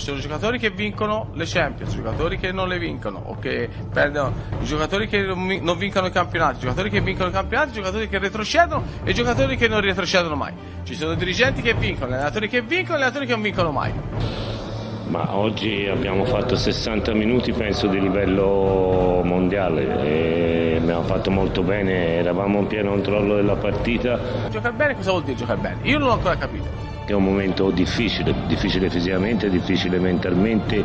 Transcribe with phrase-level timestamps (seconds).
[0.00, 4.32] ci sono giocatori che vincono le Champions, giocatori che non le vincono o che perdono,
[4.62, 9.12] giocatori che non vincono i campionati, giocatori che vincono i campionati, giocatori che retrocedono e
[9.12, 10.54] giocatori che non retrocedono mai.
[10.84, 13.92] Ci sono dirigenti che vincono, allenatori che vincono e allenatori che non vincono mai.
[15.08, 22.14] Ma oggi abbiamo fatto 60 minuti penso di livello mondiale e abbiamo fatto molto bene,
[22.14, 24.18] eravamo in pieno controllo della partita.
[24.48, 25.78] Giocare bene cosa vuol dire giocare bene?
[25.82, 26.89] Io non l'ho ancora capito.
[27.10, 30.84] È un momento difficile, difficile fisicamente, difficile mentalmente,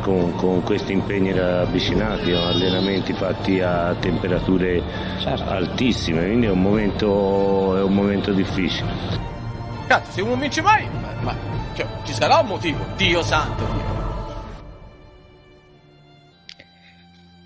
[0.00, 4.80] con, con questi impegni ravvicinati, allenamenti fatti a temperature
[5.18, 5.50] certo.
[5.50, 8.92] altissime, quindi è un momento, è un momento difficile.
[9.88, 11.36] Cazzo, se uno non vince mai, ma, ma
[11.74, 13.64] cioè, ci sarà un motivo, Dio santo.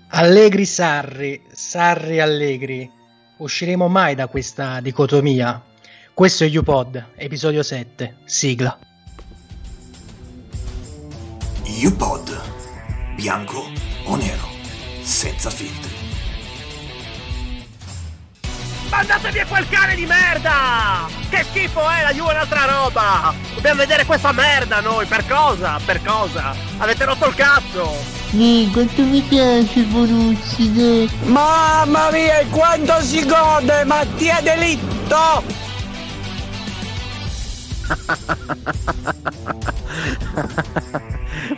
[0.09, 2.87] Allegri Sarri, Sarri Allegri.
[3.37, 5.69] Usciremo mai da questa dicotomia?
[6.13, 8.77] Questo è UPod, episodio 7, sigla.
[11.83, 12.41] UPod,
[13.15, 13.71] bianco
[14.03, 14.47] o nero,
[15.01, 15.89] senza filtri.
[18.89, 21.07] Mandate via quel cane di merda!
[21.29, 23.33] Che schifo è, la Juve è un'altra roba!
[23.55, 25.79] Dobbiamo vedere questa merda noi, per cosa?
[25.83, 26.53] Per cosa?
[26.77, 27.95] Avete rotto il cazzo!
[28.31, 31.09] Sì, quanto mi piace Bonucci, dai.
[31.23, 35.60] Mamma mia, quanto si gode, Mattia Delitto!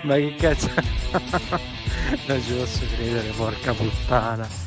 [0.03, 0.70] Ma che cazzo?
[2.28, 4.62] non ci posso credere, porca puttana.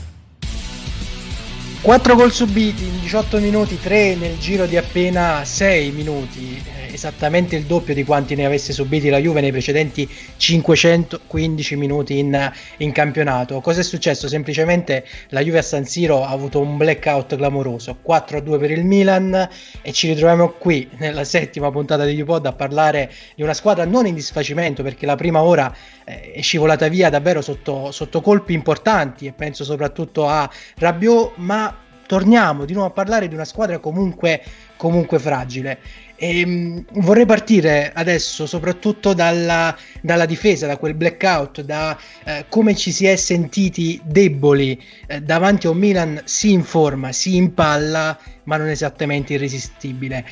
[1.86, 7.54] 4 gol subiti in 18 minuti, 3 nel giro di appena 6 minuti, eh, esattamente
[7.54, 12.90] il doppio di quanti ne avesse subiti la Juve nei precedenti 515 minuti in, in
[12.90, 13.60] campionato.
[13.60, 14.26] Cosa è successo?
[14.26, 19.48] Semplicemente la Juve a San Siro ha avuto un blackout clamoroso, 4-2 per il Milan
[19.80, 24.06] e ci ritroviamo qui nella settima puntata di UPod a parlare di una squadra non
[24.06, 25.72] in disfacimento perché la prima ora
[26.06, 31.76] è scivolata via davvero sotto, sotto colpi importanti e penso soprattutto a Rabiot, ma
[32.06, 34.40] torniamo di nuovo a parlare di una squadra comunque,
[34.76, 35.78] comunque fragile.
[36.14, 42.76] E, um, vorrei partire adesso soprattutto dalla, dalla, difesa, da quel blackout, da eh, come
[42.76, 48.16] ci si è sentiti deboli eh, davanti a un Milan si in forma, si impalla,
[48.44, 50.24] ma non esattamente irresistibile.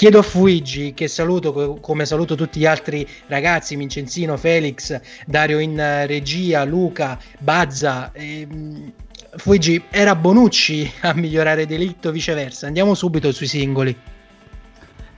[0.00, 5.76] Chiedo a Fuigi, che saluto come saluto tutti gli altri ragazzi, Vincenzino, Felix, Dario in
[6.06, 8.10] regia, Luca, Bazza.
[8.14, 8.90] Ehm,
[9.36, 12.66] Fuigi, era Bonucci a migliorare delitto, viceversa.
[12.66, 13.94] Andiamo subito sui singoli.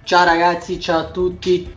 [0.02, 1.72] Ciao ragazzi, ciao a tutti.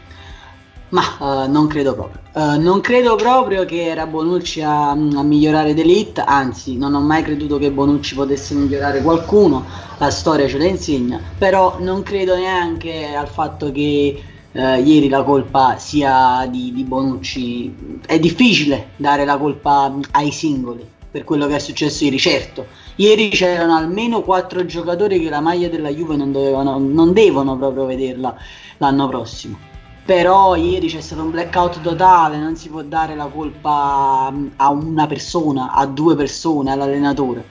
[0.89, 2.21] Ma uh, non credo proprio.
[2.33, 7.23] Uh, non credo proprio che era Bonucci a, a migliorare Delete, anzi, non ho mai
[7.23, 9.65] creduto che Bonucci potesse migliorare qualcuno.
[9.97, 11.19] La storia ce la insegna.
[11.37, 17.99] Però non credo neanche al fatto che uh, ieri la colpa sia di, di Bonucci.
[18.05, 22.67] È difficile dare la colpa ai singoli per quello che è successo ieri, certo.
[22.97, 27.85] Ieri c'erano almeno quattro giocatori che la maglia della Juve non, dovevano, non devono proprio
[27.85, 28.35] vederla
[28.79, 29.73] l'anno prossimo.
[30.05, 35.07] Però ieri c'è stato un blackout totale, non si può dare la colpa a una
[35.07, 37.43] persona, a due persone, all'allenatore.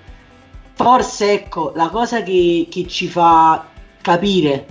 [0.75, 3.67] Forse ecco, la cosa che, che ci fa
[4.01, 4.67] capire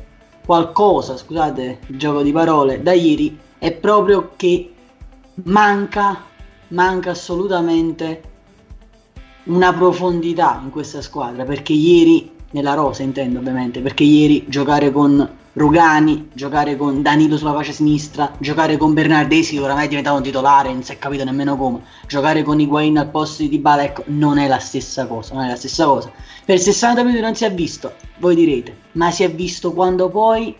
[0.45, 4.73] qualcosa, scusate il gioco di parole, da ieri è proprio che
[5.43, 6.21] manca,
[6.69, 8.21] manca assolutamente
[9.45, 15.41] una profondità in questa squadra perché ieri nella rosa intendo ovviamente perché ieri giocare con
[15.55, 20.23] Rugani, giocare con Danilo sulla faccia sinistra, giocare con Bernardesi che oramai è diventato un
[20.23, 24.03] titolare, non si è capito nemmeno come, giocare con Higuain al posto di Dybala, ecco,
[24.07, 26.11] non è la stessa cosa, non è la stessa cosa.
[26.43, 30.55] Per 60 minuti non si è visto, voi direte, ma si è visto quando poi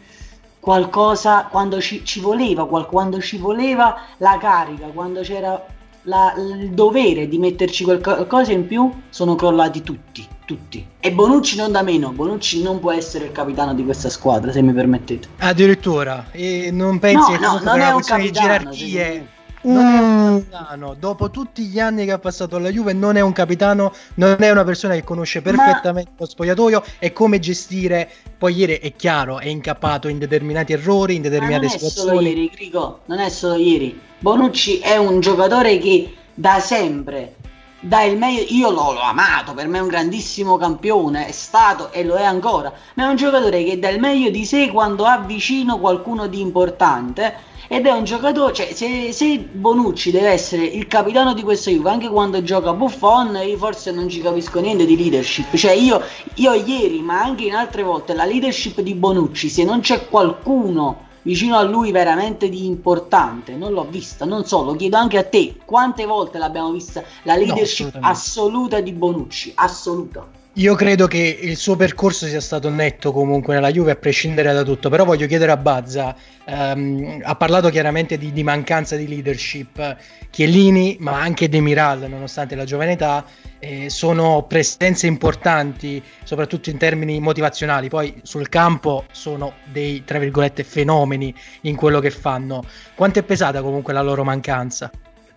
[0.60, 5.60] qualcosa, quando ci, ci voleva, quando ci voleva la carica, quando c'era
[6.04, 10.86] la, il dovere di metterci qualcosa in più sono crollati tutti, tutti.
[11.00, 14.62] E Bonucci non da meno, Bonucci non può essere il capitano di questa squadra, se
[14.62, 15.28] mi permettete.
[15.40, 19.28] Addirittura, e non pensi no, che no, non è una capitano, di gerarchie
[19.64, 20.96] non è un capitano.
[20.98, 24.52] Dopo tutti gli anni che ha passato alla Juve, non è un capitano, non è
[24.52, 26.18] una persona che conosce perfettamente Ma...
[26.20, 28.10] lo spogliatoio e come gestire.
[28.38, 32.08] Poi ieri è chiaro, è incappato in determinati errori, in determinate situazioni.
[32.08, 34.00] Non è solo ieri, Grigo, non è solo ieri.
[34.20, 37.36] Bonucci è un giocatore che da sempre
[37.84, 38.46] dà il meglio.
[38.48, 42.24] Io l'ho, l'ho, amato, per me è un grandissimo campione, è stato e lo è
[42.24, 42.74] ancora.
[42.96, 46.40] Ma è un giocatore che dà il meglio di sé quando ha vicino qualcuno di
[46.40, 47.52] importante.
[47.68, 51.90] Ed è un giocatore, cioè se, se Bonucci deve essere il capitano di questa Juve,
[51.90, 55.56] anche quando gioca Buffon, io forse non ci capisco niente di leadership.
[55.56, 56.02] Cioè io,
[56.36, 61.12] io ieri, ma anche in altre volte, la leadership di Bonucci, se non c'è qualcuno
[61.24, 65.24] vicino a lui veramente di importante, non l'ho vista, non so, lo chiedo anche a
[65.24, 70.42] te, quante volte l'abbiamo vista la leadership no, assoluta di Bonucci, assoluta.
[70.58, 74.62] Io credo che il suo percorso sia stato netto comunque nella Juve a prescindere da
[74.62, 76.16] tutto, però voglio chiedere a Bazza,
[76.46, 79.98] ehm, ha parlato chiaramente di, di, mancanza di leadership,
[80.30, 83.26] Chiellini ma anche Demiral nonostante la giovane età
[83.58, 90.64] eh, sono presenze importanti soprattutto in termini motivazionali, poi sul campo sono dei tra virgolette
[90.64, 92.64] fenomeni in quello che fanno,
[92.94, 94.92] quanto è pesata comunque la loro mancanza?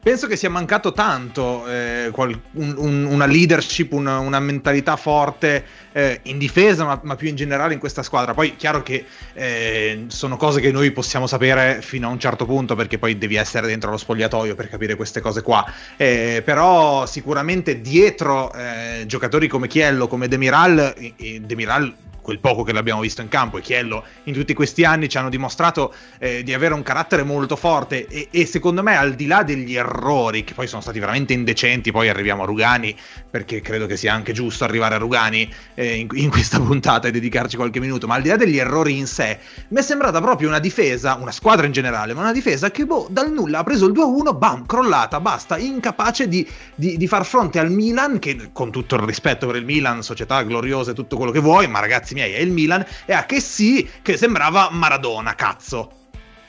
[0.07, 5.65] Penso che sia mancato tanto eh, qual- un, un, una leadership, una, una mentalità forte
[5.91, 8.33] eh, in difesa, ma, ma, più in generale in questa squadra.
[8.33, 12.77] Poi chiaro che eh, sono cose che noi possiamo sapere fino a un certo punto,
[12.77, 15.69] perché poi devi essere dentro lo spogliatoio per capire queste cose qua.
[15.97, 20.95] Eh, però sicuramente dietro eh, giocatori come Chiello, come Demiral,
[21.41, 21.93] Demiral
[22.27, 25.29] quel poco che l'abbiamo visto in campo e Chiello in tutti questi anni ci hanno
[25.29, 29.45] dimostrato eh, di avere un carattere molto forte e, e, secondo me al di là
[29.45, 32.97] degli errori che poi sono stati veramente indecenti poi arriviamo a Rugani
[33.31, 37.13] perché credo che sia anche giusto arrivare a Rugani eh, in, in, questa puntata e
[37.13, 39.39] dedicarci qualche minuto ma al di là degli errori in sé
[39.69, 43.07] mi è sembrata proprio una difesa una squadra in generale ma una difesa che boh,
[43.09, 46.45] dal nulla ha preso il 2-1 bam crollata basta incapace di,
[46.75, 50.43] di, di far fronte al Milan che con tutto il rispetto per il Milan società
[50.43, 53.41] gloriosa e tutto quello che vuoi ma ragazzi miei è il Milan e a che
[53.41, 55.93] sì che sembrava Maradona, cazzo.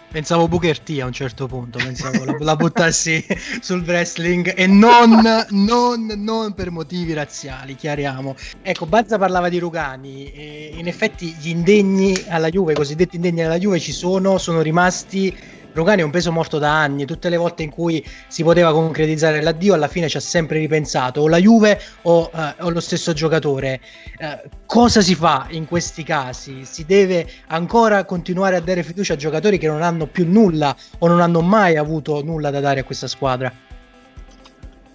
[0.09, 3.23] Pensavo Booker T a un certo punto, pensavo la, la buttassi
[3.59, 8.33] sul wrestling e non, non, non, per motivi razziali, chiariamo.
[8.61, 13.43] Ecco, Bazza parlava di Rugani, e in effetti gli indegni alla Juve, i cosiddetti indegni
[13.43, 15.35] alla Juve ci sono, sono rimasti
[15.77, 19.43] Rogani è un peso morto da anni, tutte le volte in cui si poteva concretizzare
[19.43, 23.13] l'addio alla fine ci ha sempre ripensato o la Juve o, eh, o lo stesso
[23.13, 23.79] giocatore.
[24.17, 26.65] Eh, cosa si fa in questi casi?
[26.65, 31.07] Si deve ancora continuare a dare fiducia a giocatori che non hanno più nulla o
[31.07, 33.53] non hanno mai avuto nulla da dare a questa squadra?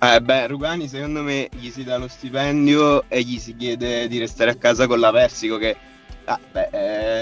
[0.00, 4.18] Eh beh, Rugani secondo me gli si dà lo stipendio e gli si chiede di
[4.18, 5.76] restare a casa con la Persico che
[6.24, 6.68] Ah, beh,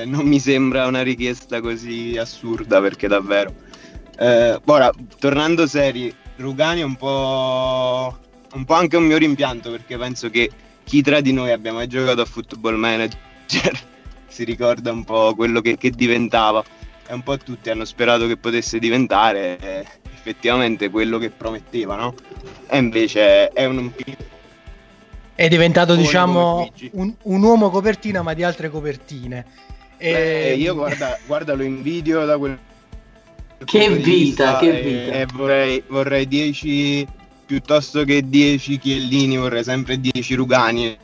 [0.02, 3.54] eh, non mi sembra una richiesta così assurda perché davvero.
[4.18, 8.18] Eh, ora, tornando seri, Rugani è un po',
[8.52, 10.50] un po' anche un mio rimpianto perché penso che
[10.84, 13.18] chi tra di noi abbia mai giocato a football manager
[14.28, 16.62] si ricorda un po' quello che, che, diventava
[17.06, 22.14] e un po' tutti hanno sperato che potesse diventare eh, effettivamente quello che prometteva, no?
[22.68, 23.92] E invece è un, un
[25.40, 29.46] è diventato diciamo un, un, uomo copertina ma di altre copertine.
[29.96, 30.12] E...
[30.12, 32.58] Beh, io guarda, guarda lo invidio da quel
[33.64, 35.16] che vita che vita.
[35.16, 37.06] e, e vorrei, vorrei 10
[37.46, 40.98] piuttosto che 10 chiellini vorrei sempre 10 rugani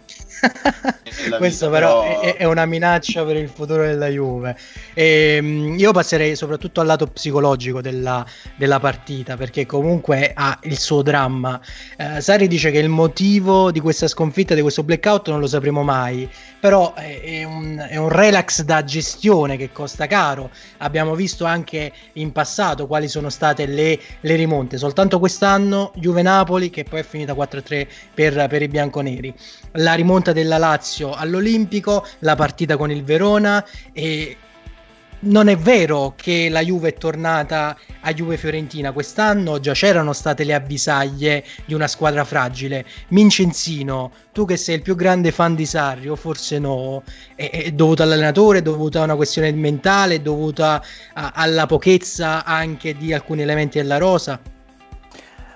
[1.39, 2.21] Questo però, però...
[2.21, 4.57] È, è, una minaccia per il futuro della Juve.
[4.95, 8.25] E, ehm, io passerei soprattutto al lato psicologico della,
[8.57, 11.61] della partita perché comunque ha il suo dramma.
[11.97, 15.83] Eh, Sari dice che il motivo di questa sconfitta, di questo blackout non lo sapremo
[15.83, 16.29] mai,
[16.67, 20.51] però è, è, un, è un relax da gestione che costa caro.
[20.79, 26.83] Abbiamo visto anche in passato quali sono state le, le rimonte, soltanto quest'anno Juve-Napoli che
[26.83, 29.33] poi è finita 4-3 per, per i bianconeri.
[29.75, 34.37] La rimonta della Lazio all'Olimpico, la partita con il Verona e
[35.27, 40.45] non è vero che la Juve è tornata a Juve Fiorentina quest'anno, già c'erano state
[40.45, 42.85] le avvisaglie di una squadra fragile.
[43.09, 47.03] Mincenzino, tu che sei il più grande fan di Sarri, o forse no,
[47.35, 52.97] è, è dovuto all'allenatore, è dovuta a una questione mentale, è dovuta alla pochezza anche
[52.97, 54.41] di alcuni elementi della rosa?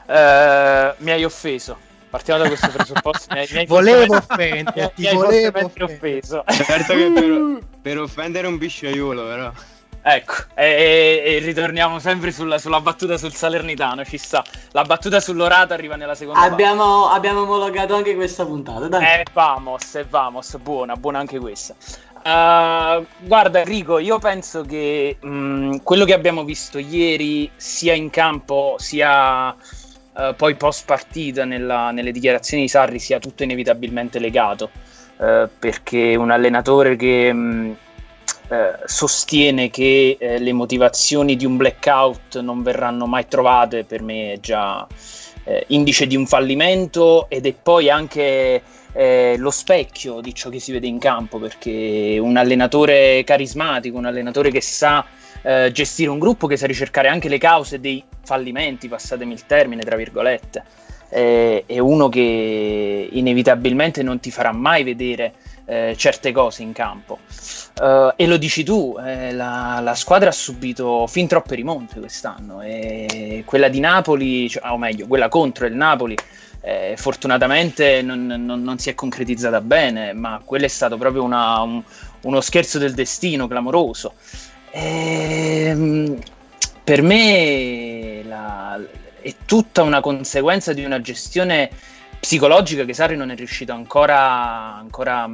[0.06, 3.32] Uh, mi hai offeso Partiamo da questo presupposto.
[3.32, 6.44] mi hai volevo offenderti, mi volevo offeso.
[6.48, 9.52] Certo che per, per offendere un bisciaiolo, però.
[10.02, 14.42] Ecco, e, e, ritorniamo sempre sulla, sulla, battuta sul Salernitano, ci sta.
[14.70, 19.04] La battuta sull'Orata arriva nella seconda abbiamo, abbiamo omologato anche questa puntata, dai.
[19.04, 21.74] Eh, vamos, eh, vamos, buona, buona anche questa.
[22.22, 28.08] Uh, guarda Enrico, io penso che mh, mm, quello che abbiamo visto ieri, sia in
[28.08, 29.54] campo, sia
[30.16, 34.70] eh, poi post partita nella, nelle dichiarazioni di Sarri sia tutto inevitabilmente legato,
[35.16, 37.76] uh, perché un allenatore che mh,
[38.48, 44.40] uh, sostiene che le motivazioni di un blackout non verranno mai trovate, per me è
[44.40, 44.86] già
[45.68, 48.62] indice di un fallimento ed è poi anche
[48.92, 54.06] eh, lo specchio di ciò che si vede in campo perché un allenatore carismatico, un
[54.06, 55.04] allenatore che sa
[55.42, 59.82] eh, gestire un gruppo che sa ricercare anche le cause dei fallimenti, passatemi il termine,
[59.82, 60.64] tra virgolette,
[61.10, 65.34] eh, è uno che inevitabilmente non ti farà mai vedere
[65.66, 67.18] eh, certe cose in campo.
[67.80, 72.60] Uh, e lo dici tu, eh, la, la, squadra ha subito fin troppe rimonte quest'anno
[72.60, 76.16] e quella di Napoli, cioè, o meglio, quella contro il Napoli,
[76.60, 81.60] eh, fortunatamente non, non, non, si è concretizzata bene, ma quello è stato proprio una,
[81.60, 81.82] un,
[82.22, 84.14] uno scherzo del destino clamoroso.
[84.72, 86.18] Ehm,
[86.84, 88.80] per me la,
[89.20, 91.70] è tutta una conseguenza di una gestione
[92.18, 95.28] psicologica che Sarri non è riuscito ancora, ancora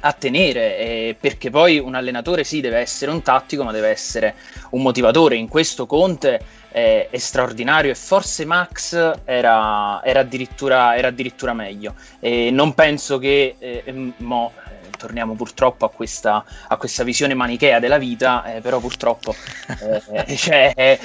[0.00, 4.34] a tenere, eh, perché poi un allenatore sì deve essere un tattico, ma deve essere
[4.70, 5.36] un motivatore.
[5.36, 6.40] In questo Conte
[6.70, 11.94] eh, è straordinario e forse Max era, era, addirittura, era addirittura, meglio.
[12.20, 14.52] E non penso che eh, mo,
[14.96, 19.34] torniamo purtroppo a questa, a questa, visione manichea della vita, eh, però purtroppo
[19.80, 20.98] eh, cioè,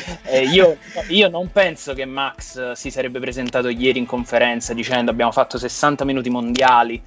[0.51, 5.57] io, io, non penso che Max si sarebbe presentato ieri in conferenza dicendo abbiamo fatto
[5.57, 7.01] 60 minuti mondiali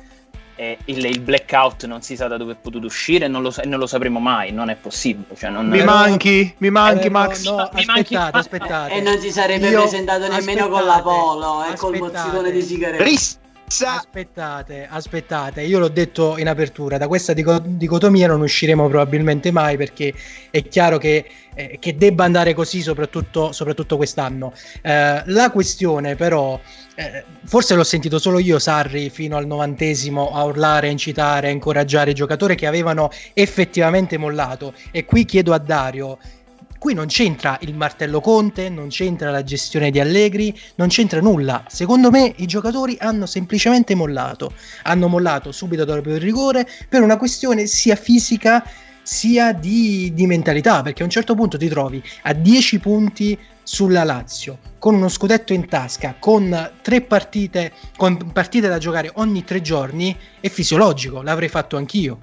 [0.56, 3.52] e il, il, blackout non si sa da dove è potuto uscire e non lo,
[3.64, 5.34] non lo sapremo mai, non è possibile.
[5.36, 5.84] Cioè non mi, è...
[5.84, 7.44] manchi, mi manchi, eh, Max.
[7.44, 8.14] No, no, mi aspettate, manchi...
[8.14, 8.94] aspettate.
[8.94, 9.80] E non si sarebbe Io...
[9.80, 13.02] presentato nemmeno con la polo e col mozzicone di sigarette.
[13.02, 19.76] Ris- Aspettate, aspettate, io l'ho detto in apertura, da questa dicotomia non usciremo probabilmente mai
[19.76, 20.14] perché
[20.50, 24.52] è chiaro che, eh, che debba andare così soprattutto, soprattutto quest'anno.
[24.82, 26.60] Eh, la questione però,
[26.94, 32.14] eh, forse l'ho sentito solo io Sarri fino al novantesimo a urlare, incitare, incoraggiare i
[32.14, 36.18] giocatori che avevano effettivamente mollato e qui chiedo a Dario
[36.84, 41.64] Qui non c'entra il martello Conte, non c'entra la gestione di Allegri, non c'entra nulla.
[41.66, 44.52] Secondo me i giocatori hanno semplicemente mollato.
[44.82, 48.62] Hanno mollato subito dopo il rigore per una questione sia fisica
[49.00, 54.04] sia di, di mentalità, perché a un certo punto ti trovi a 10 punti sulla
[54.04, 59.62] Lazio, con uno scudetto in tasca, con tre partite, con partite da giocare ogni tre
[59.62, 62.18] giorni, è fisiologico, l'avrei fatto anch'io.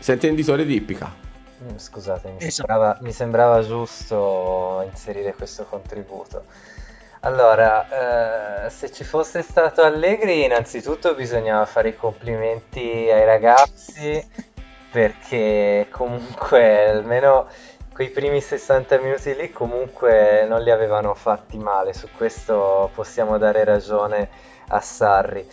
[0.00, 1.26] Senti inditore di ippica.
[1.62, 2.50] Mm, scusate, mi, esatto.
[2.50, 6.44] sembrava, mi sembrava giusto inserire questo contributo.
[7.20, 14.24] Allora, eh, se ci fosse stato Allegri, innanzitutto bisognava fare i complimenti ai ragazzi
[14.90, 17.48] perché comunque almeno
[17.92, 23.64] quei primi 60 minuti lì comunque non li avevano fatti male, su questo possiamo dare
[23.64, 24.28] ragione
[24.68, 25.44] a Sarri.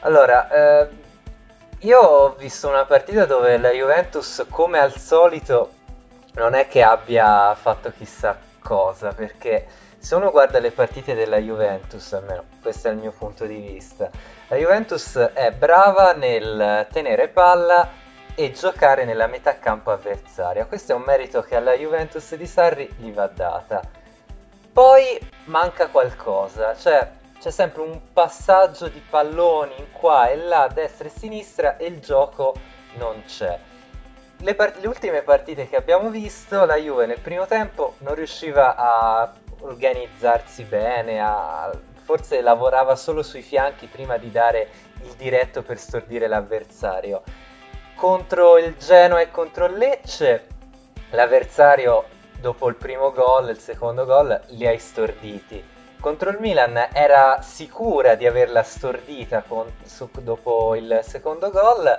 [0.00, 0.88] Allora, eh,
[1.80, 5.70] io ho visto una partita dove la Juventus, come al solito,
[6.34, 9.66] non è che abbia fatto chissà cosa, perché
[9.98, 14.10] se uno guarda le partite della Juventus, almeno questo è il mio punto di vista,
[14.48, 17.88] la Juventus è brava nel tenere palla
[18.34, 20.66] e giocare nella metà campo avversaria.
[20.66, 23.80] Questo è un merito che alla Juventus di Sarri gli va data.
[24.72, 31.08] Poi manca qualcosa, cioè c'è sempre un passaggio di palloni in qua e là, destra
[31.08, 32.54] e sinistra e il gioco
[32.96, 33.58] non c'è.
[34.36, 38.76] Le, part- le, ultime partite che abbiamo visto, la Juve nel primo tempo non riusciva
[38.76, 41.70] a organizzarsi bene, a...
[42.02, 44.68] forse lavorava solo sui fianchi prima di dare
[45.02, 47.22] il diretto per stordire l'avversario.
[47.94, 50.46] Contro il Genoa e contro il Lecce,
[51.10, 52.04] l'avversario
[52.38, 58.14] dopo il primo gol, il secondo gol, li ha storditi contro il Milan era sicura
[58.14, 61.96] di averla stordita con, su, dopo il secondo gol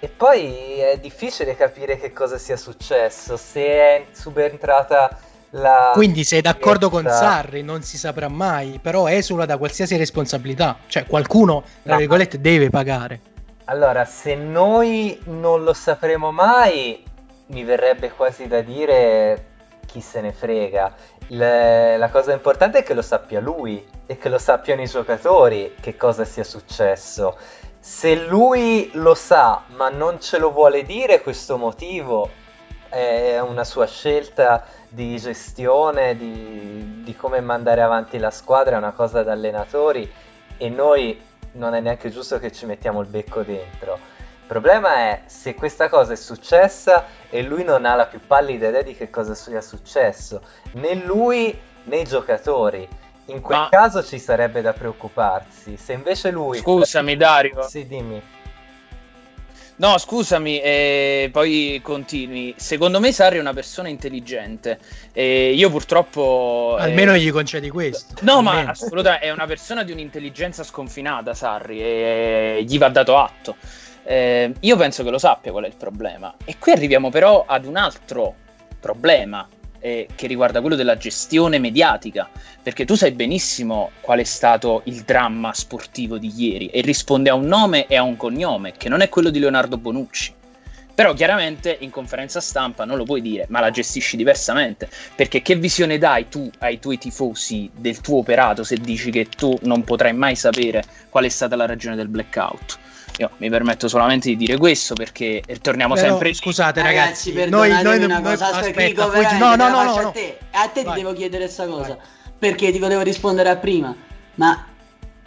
[0.00, 5.16] e poi è difficile capire che cosa sia successo, se è subentrata
[5.50, 5.92] la...
[5.94, 11.06] Quindi sei d'accordo con Sarri, non si saprà mai, però esula da qualsiasi responsabilità, cioè
[11.06, 11.98] qualcuno, tra no.
[11.98, 13.20] virgolette, deve pagare.
[13.66, 17.04] Allora, se noi non lo sapremo mai,
[17.46, 19.50] mi verrebbe quasi da dire
[19.86, 20.94] chi se ne frega.
[21.32, 25.74] Le, la cosa importante è che lo sappia lui e che lo sappiano i giocatori
[25.80, 27.38] che cosa sia successo.
[27.80, 32.28] Se lui lo sa ma non ce lo vuole dire questo motivo,
[32.90, 38.92] è una sua scelta di gestione, di, di come mandare avanti la squadra, è una
[38.92, 40.12] cosa da allenatori
[40.58, 41.18] e noi
[41.52, 43.98] non è neanche giusto che ci mettiamo il becco dentro.
[44.52, 48.68] Il problema è se questa cosa è successa e lui non ha la più pallida
[48.68, 50.42] idea di che cosa sia successo,
[50.72, 52.86] né lui né i giocatori.
[53.26, 53.68] In quel Ma...
[53.70, 55.78] caso ci sarebbe da preoccuparsi.
[55.78, 56.58] Se invece lui.
[56.58, 57.62] Scusami, Dario.
[57.62, 58.22] Sì, dimmi.
[59.76, 62.54] No, scusami, e poi continui.
[62.58, 64.78] Secondo me Sarri è una persona intelligente.
[65.12, 66.76] E io purtroppo.
[66.78, 67.20] Almeno eh...
[67.20, 68.16] gli concedi questo.
[68.20, 68.64] No, Almeno.
[68.64, 73.56] ma assolutamente è una persona di un'intelligenza sconfinata, Sarri, e gli va dato atto.
[74.04, 76.34] Eh, io penso che lo sappia qual è il problema.
[76.44, 78.34] E qui arriviamo però ad un altro
[78.80, 79.46] problema.
[79.82, 82.30] eh, che riguarda quello della gestione mediatica,
[82.62, 87.34] perché tu sai benissimo qual è stato il dramma sportivo di ieri e risponde a
[87.34, 90.34] un nome e a un cognome, che non è quello di Leonardo Bonucci.
[90.94, 95.56] Però chiaramente in conferenza stampa non lo puoi dire, ma la gestisci diversamente, perché che
[95.56, 100.12] visione dai tu ai tuoi tifosi del tuo operato se dici che tu non potrai
[100.12, 102.78] mai sapere qual è stata la ragione del blackout?
[103.18, 107.70] Io mi permetto solamente di dire questo perché torniamo Però, sempre scusate Ragazzi, ragazzi, noi,
[107.82, 110.38] noi, una noi- cosa, aspetta, aspetta, veramente, no, no, no, no, a te.
[110.52, 110.94] A te Vai.
[110.94, 111.98] ti devo chiedere questa cosa,
[112.38, 113.94] perché ti volevo rispondere a prima,
[114.36, 114.66] ma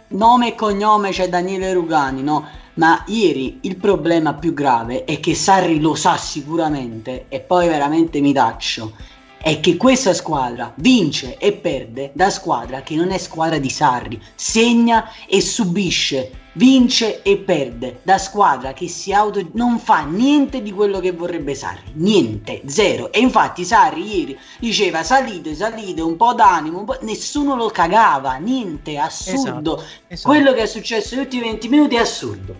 [0.08, 2.46] nome e cognome c'è Daniele Rugani, no?
[2.74, 8.20] Ma ieri il problema più grave è che Sarri lo sa sicuramente e poi veramente
[8.20, 8.92] mi taccio.
[9.38, 14.20] È che questa squadra vince e perde da squadra che non è squadra di Sarri,
[14.34, 20.72] segna e subisce, vince e perde da squadra che si auto non fa niente di
[20.72, 23.12] quello che vorrebbe Sarri, niente, zero.
[23.12, 26.98] E infatti Sarri ieri diceva salite, salite, un po' d'animo, un po'...
[27.02, 29.76] nessuno lo cagava, niente, assurdo.
[29.76, 30.28] Esatto, esatto.
[30.28, 32.54] Quello che è successo negli ultimi 20 minuti è assurdo.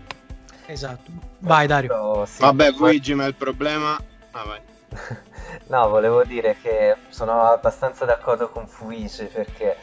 [0.66, 1.10] Esatto.
[1.38, 1.88] Vai Dario.
[1.88, 4.00] Però, sì, Vabbè, Luigi, ma il problema...
[4.32, 4.60] Ah, vai.
[5.68, 9.76] No, volevo dire che sono abbastanza d'accordo con Fuigi perché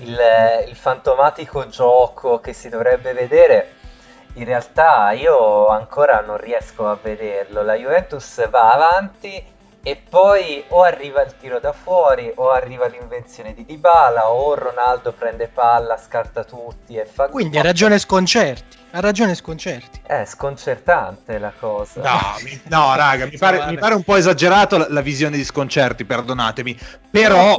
[0.00, 0.18] il,
[0.68, 3.74] il fantomatico gioco che si dovrebbe vedere,
[4.34, 7.62] in realtà io ancora non riesco a vederlo.
[7.62, 13.54] La Juventus va avanti e poi o arriva il tiro da fuori o arriva l'invenzione
[13.54, 18.76] di Dybala o Ronaldo prende palla, scarta tutti e fa Quindi ha ragione Sconcerti.
[18.92, 20.00] Ha ragione Sconcerti.
[20.04, 22.02] È sconcertante la cosa.
[22.02, 25.44] No, mi- no, raga, mi pare, mi pare un po' esagerato la, la visione di
[25.44, 26.76] sconcerti, perdonatemi.
[27.10, 27.56] Però,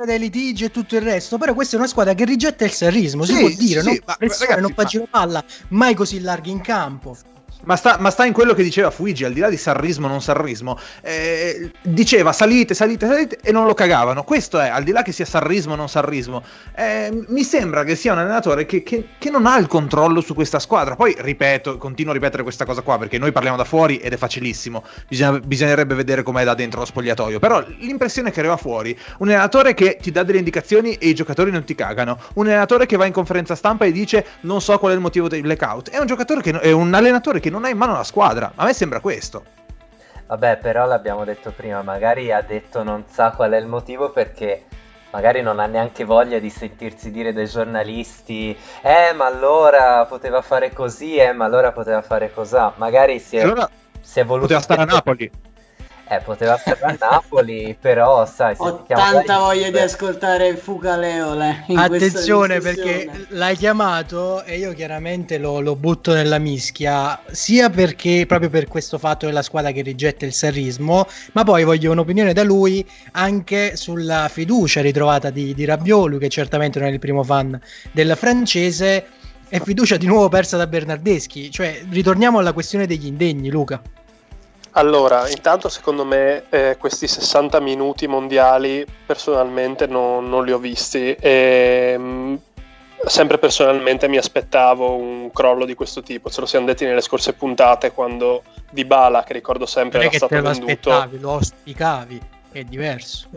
[0.00, 2.70] Prescindere dai litigi e tutto il resto, però questa è una squadra che rigetta il
[2.70, 3.96] sarrismo, si Sì, può dire, sì, no?
[4.06, 7.16] ma- ragazzi, non fa ma- giro palla, mai così larghi in campo.
[7.64, 10.08] Ma sta, ma sta in quello che diceva Fuigi, al di là di sarrismo o
[10.08, 14.22] non sarrismo, eh, diceva salite, salite, salite e non lo cagavano.
[14.24, 16.42] Questo è, al di là che sia sarrismo o non sarrismo,
[16.74, 20.34] eh, mi sembra che sia un allenatore che, che- che non ha il controllo su
[20.34, 20.96] questa squadra.
[20.96, 24.16] Poi, ripeto, continuo a ripetere questa cosa qua perché noi parliamo da fuori ed è
[24.16, 24.84] facilissimo.
[25.08, 27.38] Bisogna- bisognerebbe vedere com'è da dentro lo spogliatoio.
[27.38, 31.50] Però l'impressione che arriva fuori, un allenatore che ti dà delle indicazioni e i giocatori
[31.50, 34.92] non ti cagano, un allenatore che va in conferenza stampa e dice non so qual
[34.92, 36.06] è il motivo del blackout, è un
[36.40, 38.52] che è un allenatore che non ha in mano la squadra.
[38.54, 39.44] A me sembra questo.
[40.26, 44.64] Vabbè, però l'abbiamo detto prima, magari ha detto non sa qual è il motivo perché
[45.10, 50.72] magari non ha neanche voglia di sentirsi dire dai giornalisti eh ma allora poteva fare
[50.72, 52.74] così, eh ma allora poteva fare cos'ha.
[52.76, 53.68] Magari si è, Allora,
[54.00, 54.46] si è voluto...
[54.46, 55.30] poteva stare a Napoli.
[56.12, 61.66] Eh, poteva stare a Napoli, però sai, se Ho tanta voglia di ascoltare Fucaleole.
[61.68, 67.70] in questa Attenzione perché l'hai chiamato e io chiaramente lo, lo butto nella mischia, sia
[67.70, 71.92] perché proprio per questo fatto è la squadra che rigetta il sarrismo, ma poi voglio
[71.92, 76.90] un'opinione da lui anche sulla fiducia ritrovata di, di Rabiot, lui che certamente non è
[76.90, 77.56] il primo fan
[77.92, 79.06] del francese,
[79.48, 83.80] e fiducia di nuovo persa da Bernardeschi, cioè ritorniamo alla questione degli indegni, Luca.
[84.72, 91.12] Allora, intanto secondo me eh, questi 60 minuti mondiali personalmente non, non li ho visti
[91.14, 92.38] e mh,
[93.06, 97.32] sempre personalmente mi aspettavo un crollo di questo tipo, ce lo siamo detti nelle scorse
[97.32, 101.18] puntate quando Dybala, che ricordo sempre Non è era che stato te lo venduto aspettavi,
[101.18, 102.20] lo auspicavi,
[102.52, 103.28] è diverso.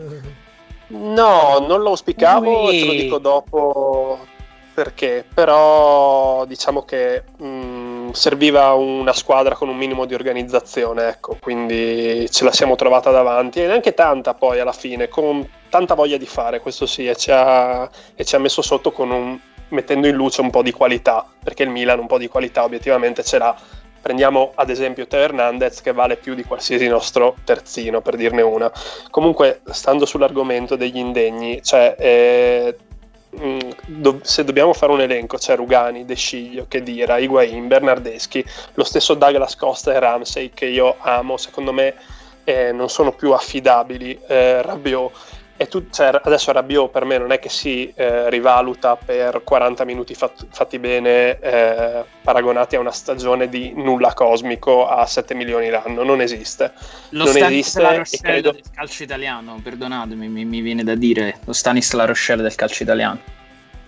[0.86, 4.18] No, non lo auspicavo, Lui- te lo dico dopo
[4.74, 7.46] perché, però diciamo che mh,
[8.12, 13.62] serviva una squadra con un minimo di organizzazione, ecco, quindi ce la siamo trovata davanti
[13.62, 17.30] e neanche tanta poi alla fine, con tanta voglia di fare, questo sì, e ci
[17.30, 19.38] ha, e ci ha messo sotto un,
[19.68, 23.22] mettendo in luce un po' di qualità, perché il Milan un po' di qualità obiettivamente
[23.24, 23.56] ce l'ha.
[24.00, 28.70] Prendiamo ad esempio Teo Hernandez che vale più di qualsiasi nostro terzino, per dirne una.
[29.10, 32.76] Comunque, stando sull'argomento degli indegni, cioè, eh,
[33.38, 38.44] mh, do- se dobbiamo fare un elenco, c'è Rugani, De Sciglio, Chedira, Higuain, Bernardeschi,
[38.74, 41.94] lo stesso Douglas Costa e Ramsey che io amo, secondo me
[42.44, 45.12] eh, non sono più affidabili, eh, Rabiot.
[45.64, 49.86] E tu, cioè, adesso Rabiot per me non è che si eh, rivaluta per 40
[49.86, 55.70] minuti fat- fatti bene eh, paragonati a una stagione di nulla cosmico a 7 milioni
[55.70, 56.72] l'anno, non esiste.
[57.10, 61.92] Lo non esiste credo- del calcio italiano, perdonatemi, mi, mi viene da dire lo Stanis
[61.94, 63.18] La Rochelle del calcio italiano.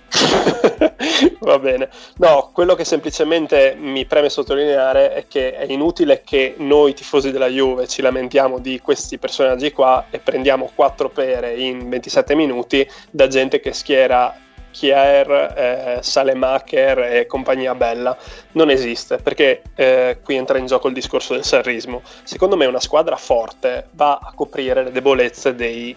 [1.40, 1.88] Va bene.
[2.16, 7.48] No, quello che semplicemente mi preme sottolineare è che è inutile che noi tifosi della
[7.48, 13.26] Juve ci lamentiamo di questi personaggi qua e prendiamo quattro pere in 27 minuti da
[13.28, 14.34] gente che schiera
[14.76, 18.16] Kier, eh, Salemacher e compagnia bella.
[18.52, 22.02] Non esiste, perché eh, qui entra in gioco il discorso del sarrismo.
[22.24, 25.96] Secondo me una squadra forte va a coprire le debolezze dei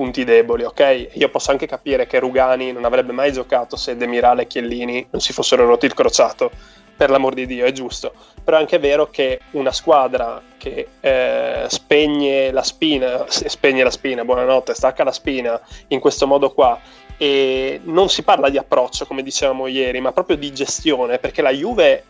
[0.00, 1.10] punti deboli, ok?
[1.12, 5.20] Io posso anche capire che Rugani non avrebbe mai giocato se Demirale e Chiellini non
[5.20, 6.50] si fossero rotti il crociato,
[6.96, 8.14] per l'amor di Dio, è giusto.
[8.42, 14.24] Però è anche vero che una squadra che eh, spegne la spina, spegne la spina,
[14.24, 16.80] buonanotte, stacca la spina in questo modo qua
[17.18, 21.52] e non si parla di approccio come dicevamo ieri, ma proprio di gestione, perché la
[21.52, 22.04] Juve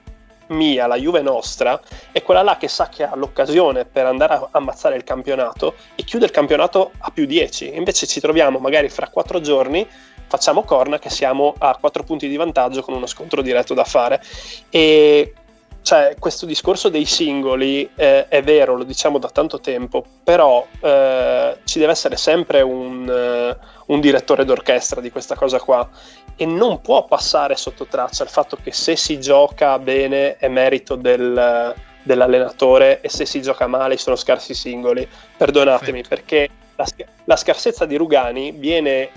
[0.51, 1.81] mia, la Juve nostra,
[2.13, 6.05] è quella là che sa che ha l'occasione per andare a ammazzare il campionato e
[6.05, 7.75] chiude il campionato a più 10.
[7.75, 9.87] Invece ci troviamo magari fra quattro giorni,
[10.27, 14.23] facciamo corna che siamo a quattro punti di vantaggio con uno scontro diretto da fare.
[14.69, 15.35] E
[15.83, 21.57] cioè, questo discorso dei singoli eh, è vero, lo diciamo da tanto tempo, però eh,
[21.65, 25.89] ci deve essere sempre un, uh, un, direttore d'orchestra di questa cosa qua
[26.37, 30.95] e non può passare sotto traccia il fatto che se si gioca bene è merito
[30.95, 35.07] del, dell'allenatore e se si gioca male sono scarsi singoli.
[35.37, 36.87] Perdonatemi, perché la,
[37.25, 39.11] la scarsezza di Rugani viene,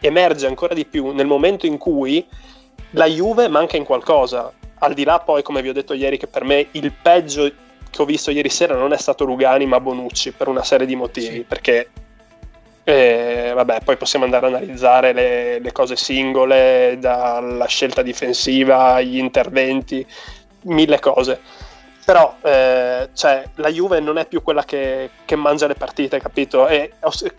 [0.00, 2.26] emerge ancora di più nel momento in cui
[2.90, 6.26] la Juve manca in qualcosa al di là poi, come vi ho detto ieri, che
[6.26, 7.50] per me il peggio
[7.90, 10.96] che ho visto ieri sera non è stato Rugani ma Bonucci per una serie di
[10.96, 11.44] motivi, sì.
[11.46, 11.90] perché
[12.84, 19.18] eh, vabbè, poi possiamo andare a analizzare le, le, cose singole, dalla scelta difensiva, agli
[19.18, 20.06] interventi,
[20.62, 21.40] mille cose
[22.10, 26.66] però eh, cioè, la Juve non è più quella che, che mangia le partite, capito?
[26.66, 26.94] E,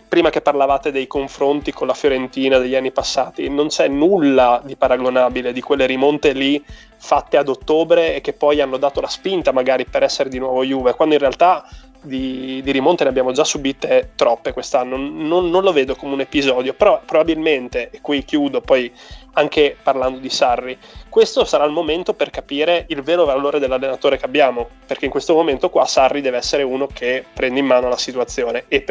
[0.08, 4.74] prima che parlavate dei confronti con la Fiorentina degli anni passati, non c'è nulla di
[4.74, 6.64] paragonabile di quelle rimonte lì
[6.96, 10.64] fatte ad ottobre e che poi hanno dato la spinta magari per essere di nuovo
[10.64, 11.66] Juve, quando in realtà
[12.02, 16.20] di, di rimonte ne abbiamo già subite troppe quest'anno, non, non lo vedo come un
[16.20, 18.92] episodio, però probabilmente, e qui chiudo, poi
[19.34, 20.76] anche parlando di Sarri,
[21.08, 25.34] questo sarà il momento per capire il vero valore dell'allenatore che abbiamo, perché in questo
[25.34, 28.64] momento qua Sarri deve essere uno che prende in mano la situazione.
[28.68, 28.84] E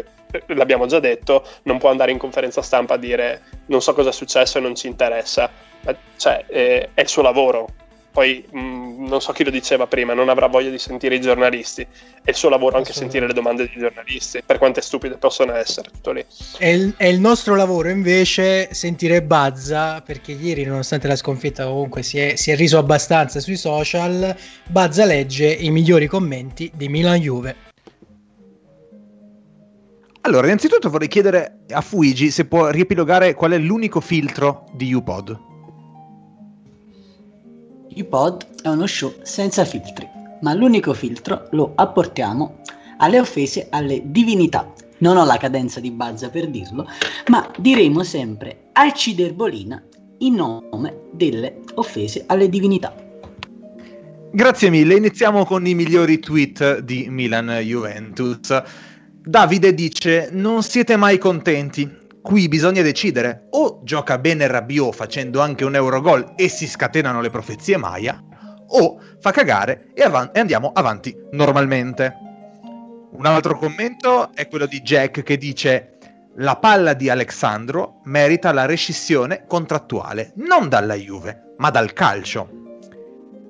[0.47, 4.13] l'abbiamo già detto, non può andare in conferenza stampa a dire non so cosa è
[4.13, 5.49] successo e non ci interessa,
[6.17, 7.67] cioè è, è il suo lavoro,
[8.11, 11.21] poi mh, mm, non so chi lo diceva prima, non avrà voglia di sentire i
[11.21, 11.81] giornalisti.
[12.23, 15.89] È il suo lavoro anche sentire le domande dei giornalisti, per quante stupide possono essere,
[15.91, 16.25] tutto lì.
[16.57, 22.03] È il, è il nostro lavoro invece sentire Bazza, perché ieri nonostante la sconfitta comunque
[22.03, 24.35] si è, si è riso abbastanza sui social,
[24.69, 27.55] Bazza legge i migliori commenti di Milan Juve.
[30.23, 35.49] Allora, innanzitutto vorrei chiedere a Fuigi se può riepilogare qual è l'unico filtro di UPod.
[37.95, 40.07] UPod è uno show senza filtri,
[40.41, 42.61] ma l'unico filtro lo apportiamo
[42.97, 44.71] alle offese alle divinità.
[44.99, 46.87] Non ho la cadenza di Bazza per dirlo,
[47.27, 49.83] ma diremo sempre Alciderbolina
[50.19, 52.95] in nome delle offese alle divinità.
[54.31, 58.61] Grazie mille, iniziamo con i migliori tweet di Milan Juventus.
[59.11, 65.65] Davide dice: Non siete mai contenti qui bisogna decidere o gioca bene Rabiot facendo anche
[65.65, 68.21] un Eurogol e si scatenano le profezie Maya
[68.67, 72.15] o fa cagare e, av- e andiamo avanti normalmente.
[73.11, 75.97] Un altro commento è quello di Jack che dice
[76.35, 82.59] la palla di Alexandro merita la rescissione contrattuale, non dalla Juve, ma dal calcio.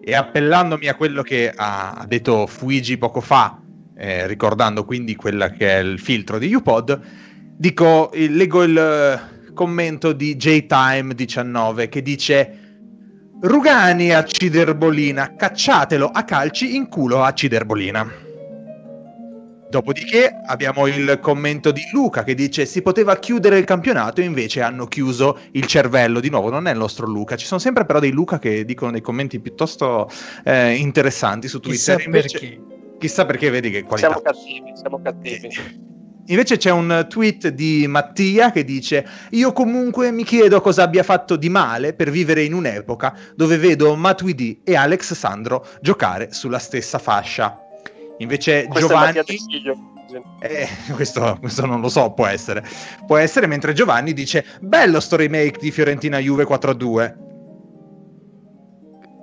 [0.04, 3.62] E appellandomi a quello che ha detto Fuigi poco fa,
[3.96, 7.00] eh, ricordando quindi quello che è il filtro di UPod,
[7.62, 12.58] Dico, leggo il eh, commento di JTime19 che dice
[13.40, 18.12] Rugani a Ciderbolina, cacciatelo a calci in culo a Ciderbolina.
[19.70, 24.62] Dopodiché abbiamo il commento di Luca che dice si poteva chiudere il campionato e invece
[24.62, 26.20] hanno chiuso il cervello.
[26.20, 28.90] Di nuovo, non è il nostro Luca, ci sono sempre però dei Luca che dicono
[28.90, 30.10] dei commenti piuttosto
[30.46, 31.98] eh, interessanti su Twitter.
[31.98, 32.62] Chissà invece, perché.
[32.98, 34.08] Chissà perché vedi che qualità.
[34.08, 35.90] Siamo cattivi, siamo cattivi.
[36.28, 41.36] Invece c'è un tweet di Mattia che dice: Io comunque mi chiedo cosa abbia fatto
[41.36, 47.00] di male per vivere in un'epoca dove vedo Matuidi e Alex Sandro giocare sulla stessa
[47.00, 47.60] fascia.
[48.20, 49.20] Invece questo Giovanni.
[50.42, 52.64] Eh, questo, questo, non lo so, può essere.
[53.08, 57.16] Può essere, mentre Giovanni dice: Bello sto remake di Fiorentina Juve 4-2.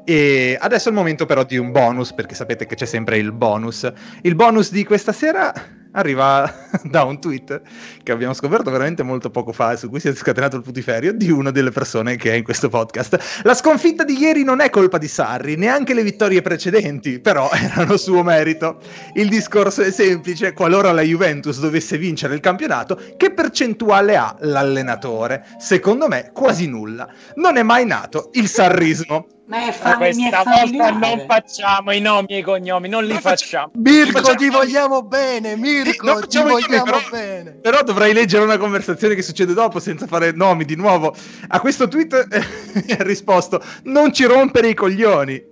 [0.04, 3.30] E adesso è il momento però di un bonus, perché sapete che c'è sempre il
[3.32, 3.90] bonus.
[4.22, 5.52] Il bonus di questa sera
[5.92, 6.52] arriva
[6.84, 7.60] da un tweet
[8.02, 11.30] che abbiamo scoperto veramente molto poco fa, su cui si è scatenato il putiferio, di
[11.30, 13.42] una delle persone che è in questo podcast.
[13.42, 17.96] La sconfitta di ieri non è colpa di Sarri, neanche le vittorie precedenti, però erano
[17.96, 18.80] suo merito.
[19.14, 25.44] Il discorso è semplice, qualora la Juventus dovesse vincere il campionato, che percentuale ha l'allenatore?
[25.58, 27.08] Secondo me quasi nulla.
[27.36, 32.00] Non è mai nato il sarrismo Ma Ma mi è questa volta non facciamo i
[32.00, 33.70] nomi e i cognomi, non li facciamo.
[33.76, 37.50] Mirko, ti vogliamo bene, Mirko, ti facciamo vogliamo però- bene.
[37.52, 41.14] Però dovrei leggere una conversazione che succede dopo senza fare nomi di nuovo.
[41.48, 45.42] A questo tweet eh, ha risposto: Non ci rompere i coglioni.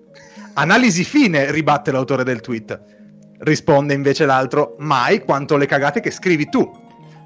[0.54, 2.78] Analisi fine, ribatte l'autore del tweet.
[3.38, 6.70] Risponde invece l'altro: Mai quanto le cagate che scrivi tu.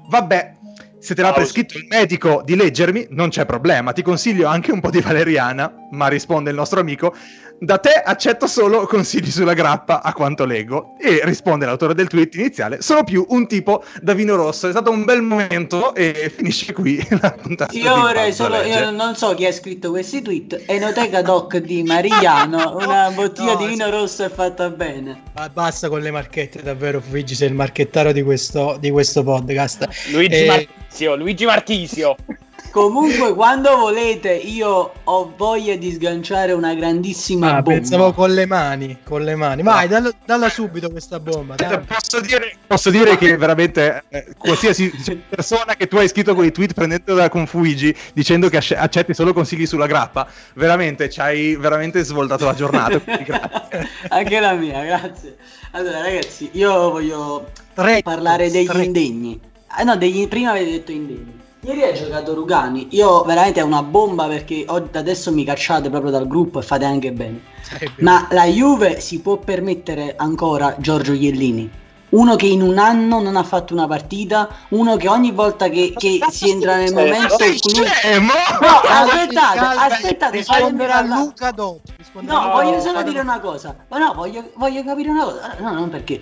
[0.07, 0.55] Vabbè,
[1.01, 3.91] se te l'ha prescritto il medico di leggermi, non c'è problema.
[3.91, 5.73] Ti consiglio anche un po' di valeriana.
[5.91, 7.13] Ma risponde il nostro amico:
[7.59, 10.95] Da te accetto solo consigli sulla grappa, a quanto leggo.
[10.99, 14.67] E risponde l'autore del tweet iniziale: Sono più un tipo da vino rosso.
[14.67, 17.73] È stato un bel momento e finisce qui la puntata.
[17.73, 20.63] Io di vorrei solo, io non so chi ha scritto questi tweet.
[20.67, 23.91] Enoteca Doc di Mariano, una bottiglia No, di vino sì.
[23.91, 25.23] rosso è fatta bene.
[25.33, 29.87] Ma basta con le marchette, davvero, Luigi, sei il marchettaro di questo, di questo podcast.
[30.11, 32.15] Luigi Eh, Martisio, Luigi Martisio.
[32.71, 37.79] Comunque, quando volete, io ho voglia di sganciare una grandissima Ah, bomba.
[37.79, 39.61] pensavo con le mani, con le mani.
[39.61, 41.55] Vai, dalla, dalla subito questa bomba.
[41.55, 41.79] dai.
[41.81, 44.89] Posso dire, posso dire che veramente eh, qualsiasi
[45.27, 49.65] persona che tu hai scritto quei tweet prendendo da Confuigi dicendo che accetti solo consigli
[49.65, 53.01] sulla grappa, veramente ci hai veramente svoltato la giornata.
[54.09, 55.35] Anche la mia, grazie.
[55.71, 58.81] Allora, ragazzi, io voglio Stretto, parlare degli stretto.
[58.85, 59.39] indegni.
[59.75, 61.39] Ah, no, degli, prima avete detto indegni.
[61.63, 62.87] Ieri ha giocato Rugani.
[62.91, 67.11] Io veramente è una bomba perché adesso mi cacciate proprio dal gruppo e fate anche
[67.11, 67.41] bene.
[67.61, 71.79] Sarebbe- Ma la Juve si può permettere ancora Giorgio Iellini?
[72.09, 75.93] Uno che in un anno non ha fatto una partita, uno che ogni volta che,
[75.95, 77.85] che si entra nel momento Sei in cui...
[77.85, 78.33] scemo!
[78.59, 81.21] No, aspettate, aspettate, risponderà parlare.
[81.23, 81.79] Luca dopo.
[82.19, 83.73] No, voglio solo dire una cosa.
[83.87, 85.55] Ma no, voglio, voglio capire una cosa.
[85.59, 86.21] No, non perché.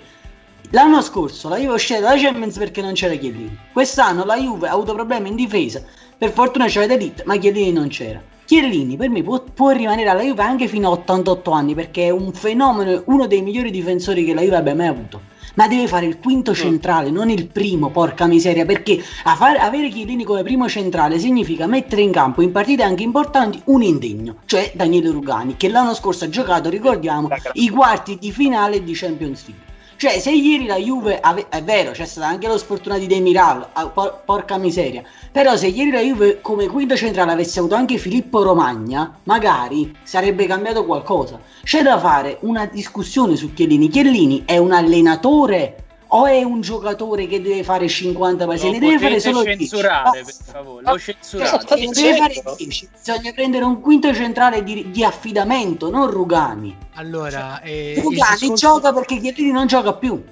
[0.72, 3.58] L'anno scorso la Juve è uscita dalla Champions perché non c'era Chiellini.
[3.72, 5.82] Quest'anno la Juve ha avuto problemi in difesa.
[6.16, 8.22] Per fortuna c'era D'Elite, ma Chiellini non c'era.
[8.44, 12.10] Chiellini per me può, può rimanere alla Juve anche fino a 88 anni perché è
[12.10, 15.22] un fenomeno, uno dei migliori difensori che la Juve abbia mai avuto.
[15.54, 19.88] Ma deve fare il quinto centrale, non il primo, porca miseria, perché a fare- avere
[19.88, 24.70] Chiellini come primo centrale significa mettere in campo in partite anche importanti un indegno, cioè
[24.72, 29.69] Daniele Rugani, che l'anno scorso ha giocato, ricordiamo, i quarti di finale di Champions League.
[30.00, 33.68] Cioè, se ieri la Juve ave- è vero, c'è stato anche lo sfortuna di Demiral,
[33.74, 35.02] ah, por- porca miseria.
[35.30, 40.46] Però se ieri la Juve come quinto centrale avesse avuto anche Filippo Romagna, magari sarebbe
[40.46, 41.38] cambiato qualcosa.
[41.62, 43.90] C'è da fare una discussione su Chiellini.
[43.90, 48.70] Chiellini è un allenatore o è un giocatore che deve fare 50 Lo partite?
[48.70, 49.58] Ne deve fare solo 10.
[49.58, 50.84] censurare, per favore.
[50.84, 51.66] Lo censurate.
[51.66, 52.88] Cioè, ne deve fare 10.
[52.96, 56.76] Bisogna prendere un quinto centrale di, di affidamento, non Rugani.
[56.94, 60.22] Allora, eh, il Rugani discorso- gioca perché Chiellini non gioca più.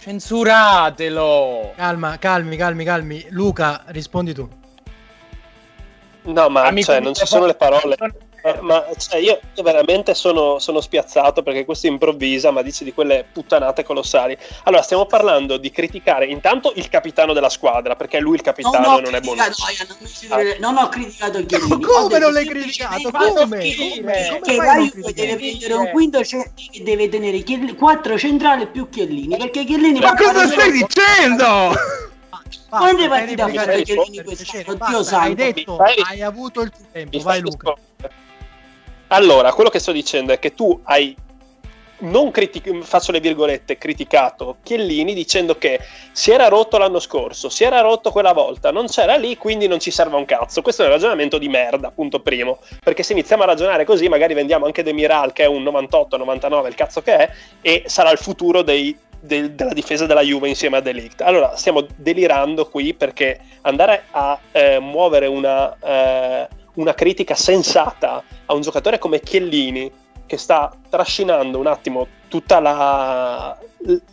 [0.00, 1.72] Censuratelo.
[1.76, 3.26] Calma, calmi, calmi, calmi.
[3.30, 4.48] Luca, rispondi tu.
[6.22, 7.96] No, ma Amico cioè, non ci sono le parole.
[8.40, 12.92] Eh, ma cioè, io io veramente sono, sono spiazzato perché questo improvvisa, ma dice di
[12.92, 14.36] quelle puttanate colossali.
[14.64, 18.94] Allora, stiamo parlando di criticare intanto il capitano della squadra, perché lui il capitano non
[18.94, 19.42] ho non è buono.
[19.42, 21.68] Aia, non, ho criticato Chiellini.
[21.68, 23.10] Ma come non l'hai criticato?
[23.10, 23.58] Come?
[23.58, 24.12] che- Come?
[24.12, 25.12] Che Come Juve criticato?
[25.14, 29.98] deve prendere un quinto ce- e deve tenere Chiellini- quattro centrali più Chiellini perché Chiellini
[29.98, 31.72] Ma cosa stai dicendo?
[32.68, 34.78] Quante Basta, partite ha fatto Chiellini quest'anno?
[34.88, 35.26] Dio santo.
[35.26, 37.74] hai detto, hai avuto il tuo tempo, vai Luca.
[37.74, 38.26] rispondere?
[39.08, 41.16] Allora, quello che sto dicendo è che tu hai
[42.00, 45.80] non criti- faccio le virgolette, criticato Chiellini dicendo che
[46.12, 49.80] si era rotto l'anno scorso, si era rotto quella volta, non c'era lì, quindi non
[49.80, 50.62] ci serve un cazzo.
[50.62, 52.58] Questo è un ragionamento di merda, punto primo.
[52.84, 56.74] Perché se iniziamo a ragionare così, magari vendiamo anche Demiral, che è un 98-99, il
[56.74, 57.30] cazzo che è,
[57.62, 61.22] e sarà il futuro dei- del- della difesa della Juve insieme a Delict.
[61.22, 68.54] Allora, stiamo delirando qui perché andare a eh, muovere una, eh, una critica sensata a
[68.54, 69.90] un giocatore come Chiellini,
[70.26, 73.58] che sta trascinando un attimo tutta la,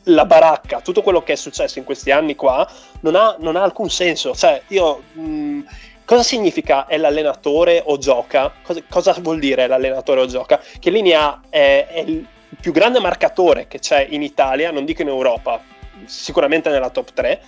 [0.03, 2.67] la baracca, tutto quello che è successo in questi anni qua,
[3.01, 4.35] non ha, non ha alcun senso.
[4.35, 5.03] Cioè, io.
[5.13, 5.59] mh,
[6.05, 8.53] cosa significa è l'allenatore o gioca?
[8.63, 10.61] Cosa, cosa vuol dire l'allenatore o gioca?
[10.79, 12.25] Chiellini ha, è, è il
[12.59, 15.61] più grande marcatore che c'è in Italia, non dico in Europa,
[16.05, 17.41] sicuramente nella top 3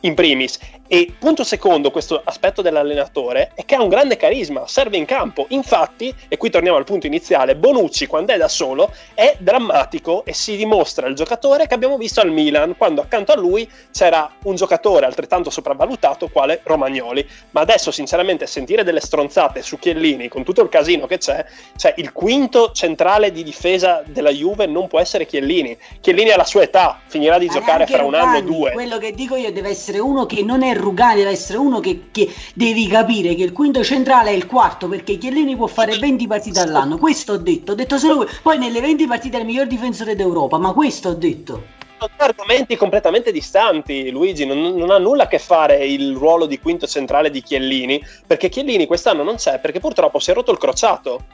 [0.00, 0.58] in primis.
[0.90, 5.44] E punto secondo, questo aspetto dell'allenatore è che ha un grande carisma, serve in campo.
[5.50, 10.32] Infatti, e qui torniamo al punto iniziale, Bonucci quando è da solo è drammatico e
[10.32, 14.54] si dimostra il giocatore che abbiamo visto al Milan, quando accanto a lui c'era un
[14.54, 17.28] giocatore altrettanto sopravvalutato quale Romagnoli.
[17.50, 21.44] Ma adesso, sinceramente, sentire delle stronzate su Chiellini con tutto il casino che c'è,
[21.76, 25.76] cioè il quinto centrale di difesa della Juve non può essere Chiellini.
[26.00, 28.72] Chiellini ha la sua età, finirà di Ma giocare fra un anno o due.
[28.72, 31.80] Quello che dico io deve essere essere uno che non è Rugani, deve essere uno
[31.80, 35.96] che, che devi capire che il quinto centrale è il quarto perché Chiellini può fare
[35.96, 36.98] 20 partite all'anno.
[36.98, 40.14] Questo ho detto, ho detto solo que- poi nelle 20 partite è il miglior difensore
[40.14, 41.76] d'Europa, ma questo ho detto.
[41.98, 44.44] Sono due argomenti completamente distanti, Luigi.
[44.44, 48.48] Non, non ha nulla a che fare il ruolo di quinto centrale di Chiellini, perché
[48.50, 51.24] Chiellini quest'anno non c'è perché purtroppo si è rotto il crociato.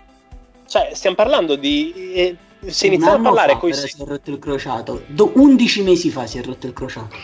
[0.66, 1.92] Cioè, stiamo parlando di.
[2.14, 2.36] eh,
[2.66, 5.02] si Un iniziava a parlare coi però si è rotto il crociato.
[5.06, 7.14] Do- 11 mesi fa si è rotto il crociato.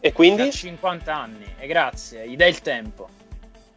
[0.00, 0.44] E quindi?
[0.44, 3.08] Da 50 anni, e grazie, gli dai il tempo.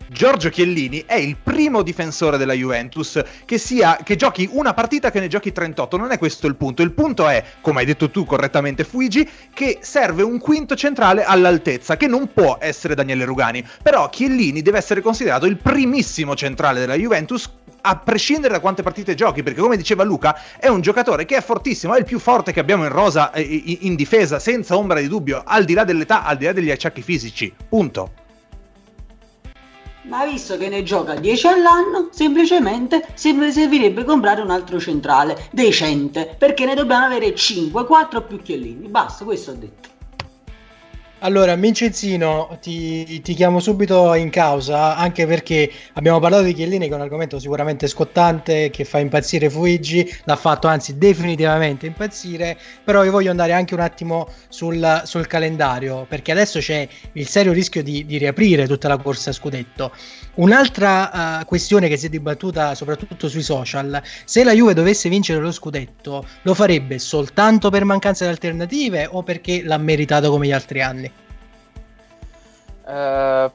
[0.07, 5.19] Giorgio Chiellini è il primo difensore della Juventus che, sia, che giochi una partita che
[5.19, 5.97] ne giochi 38.
[5.97, 6.81] Non è questo il punto.
[6.81, 11.97] Il punto è, come hai detto tu correttamente, Fuigi, che serve un quinto centrale all'altezza,
[11.97, 13.65] che non può essere Daniele Rugani.
[13.81, 17.49] Però Chiellini deve essere considerato il primissimo centrale della Juventus
[17.85, 21.41] a prescindere da quante partite giochi, perché come diceva Luca, è un giocatore che è
[21.41, 25.43] fortissimo, è il più forte che abbiamo in rosa in difesa, senza ombra di dubbio,
[25.45, 27.53] al di là dell'età, al di là degli acciacchi fisici.
[27.67, 28.21] Punto.
[30.03, 36.35] Ma visto che ne gioca 10 all'anno, semplicemente sem- servirebbe comprare un altro centrale decente,
[36.37, 38.87] perché ne dobbiamo avere 5, 4 più Chiellini.
[38.89, 39.92] Basta, questo ho detto.
[41.25, 46.91] Allora, Vincenzino, ti, ti chiamo subito in causa, anche perché abbiamo parlato di Chiellini, che
[46.91, 53.05] è un argomento sicuramente scottante, che fa impazzire Fuigi, l'ha fatto anzi definitivamente impazzire, però
[53.05, 57.83] io voglio andare anche un attimo sul, sul calendario, perché adesso c'è il serio rischio
[57.83, 59.93] di, di riaprire tutta la corsa a scudetto.
[60.35, 65.39] Un'altra eh, questione che si è dibattuta soprattutto sui social, se la Juve dovesse vincere
[65.39, 70.51] lo scudetto, lo farebbe soltanto per mancanza di alternative o perché l'ha meritato come gli
[70.51, 71.12] altri anni?
[72.85, 73.51] Eh,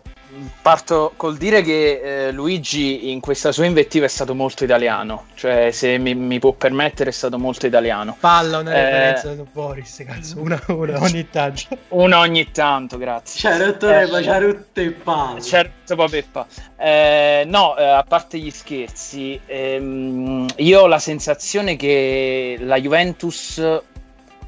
[0.61, 5.71] parto col dire che eh, Luigi in questa sua invettiva è stato molto italiano, cioè
[5.71, 8.17] se mi, mi può permettere è stato molto italiano.
[8.21, 11.63] Palla, una Eh, referenza su Boris, cazzo, una, una ogni tanto.
[11.89, 13.41] Una ogni tanto, grazie.
[13.49, 15.41] C'ha rotto Eh, le c'ha rotto il palo.
[15.41, 16.47] Certo, Peppa.
[16.77, 23.81] Eh, no, eh, a parte gli scherzi, ehm, io ho la sensazione che la Juventus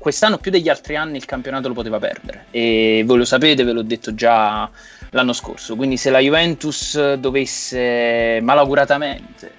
[0.01, 3.73] quest'anno più degli altri anni il campionato lo poteva perdere e voi lo sapete, ve
[3.73, 4.69] l'ho detto già
[5.11, 5.77] l'anno scorso.
[5.77, 9.53] Quindi se la Juventus dovesse malauguratamente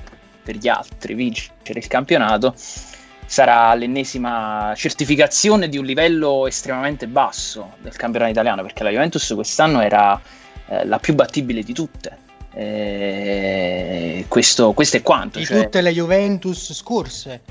[0.43, 7.95] per gli altri vincere il campionato sarà l'ennesima certificazione di un livello estremamente basso del
[7.95, 10.19] campionato italiano perché la Juventus quest'anno era
[10.67, 12.17] eh, la più battibile di tutte.
[12.53, 15.37] Eh, questo, questo è quanto.
[15.37, 17.41] Di cioè- tutte le Juventus scorse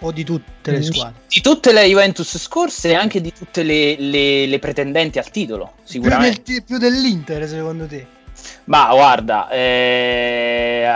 [0.00, 1.20] o di tutte le di, squadre?
[1.28, 5.72] di tutte le Juventus scorse e anche di tutte le, le- le pretendenti al titolo,
[5.76, 6.42] Più, sicuramente.
[6.52, 8.06] del- più dell'Inter, secondo te?
[8.64, 10.86] Ma guarda, eh,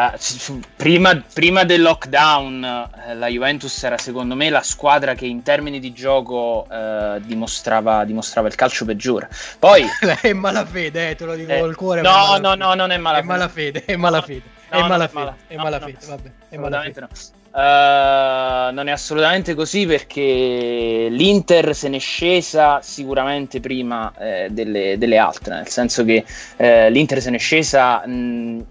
[0.77, 2.63] prima, prima del lockdown
[3.09, 8.05] eh, la Juventus era secondo me la squadra che in termini di gioco eh, dimostrava,
[8.05, 9.29] dimostrava il calcio peggiore.
[9.59, 9.85] Poi
[10.23, 12.01] è malafede, eh, te lo dico Eh, col cuore.
[12.03, 13.23] no, no, no, non è malafede.
[13.25, 14.43] È malafede, è malafede.
[14.71, 17.01] No, è no, malafede, mala- è no, malafede, no, vabbè, è malafede.
[17.01, 17.09] no.
[17.55, 25.19] Eh, non è assolutamente così perché l'Inter se n'è scesa sicuramente prima eh, delle, delle
[25.19, 26.25] altre, nel senso che
[26.57, 28.65] eh, l'Inter se n'è scesa mh,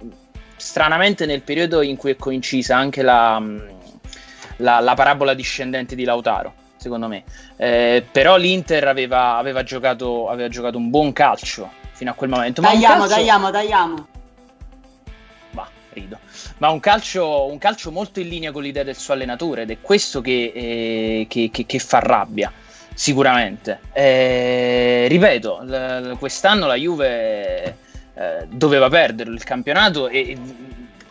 [0.55, 3.39] stranamente nel periodo in cui è coincisa anche la,
[4.57, 6.53] la- la parabola discendente di Lautaro.
[6.77, 7.23] Secondo me,
[7.57, 12.61] Eh, però l'Inter aveva, aveva giocato, aveva giocato un buon calcio fino a quel momento.
[12.63, 14.07] ma Tagliamo, calcio- tagliamo, tagliamo.
[15.51, 16.17] Bah, rido.
[16.61, 19.77] Ma un calcio, un calcio molto in linea con l'idea del suo allenatore ed è
[19.81, 22.51] questo che, eh, che- che- che fa rabbia,
[22.93, 23.79] sicuramente.
[23.91, 27.77] Eh, ripeto, l- quest'anno la Juve
[28.13, 30.37] eh, doveva perdere il campionato e e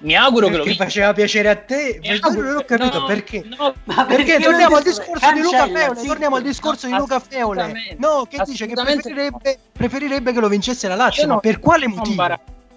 [0.06, 0.84] mi auguro che lo Perché vinca.
[0.84, 1.98] faceva piacere a te?
[2.00, 3.44] Mi Ma auguro- non ho capito no, perché.
[3.44, 3.74] no,
[4.06, 7.96] Perché non torniamo al discorso di Luca Feole, torniamo al discorso di No, Luca Feole.
[7.98, 11.86] No, che dice che preferirebbe, preferirebbe che lo vincesse la Lazio, Io ma per quale
[11.88, 12.22] motivo?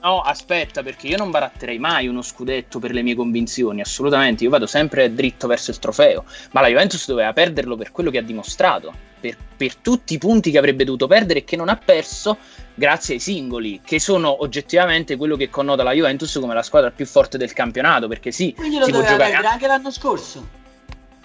[0.03, 4.43] No, aspetta, perché io non baratterei mai uno scudetto per le mie convinzioni, assolutamente.
[4.43, 6.25] Io vado sempre dritto verso il trofeo.
[6.51, 10.51] Ma la Juventus doveva perderlo per quello che ha dimostrato, per, per tutti i punti
[10.51, 12.37] che avrebbe dovuto perdere e che non ha perso
[12.73, 17.05] grazie ai singoli, che sono oggettivamente quello che connota la Juventus come la squadra più
[17.05, 18.09] forte del campionato.
[18.09, 20.61] Perché sì, Quindi lo si può doveva giocare perdere anche l'anno scorso.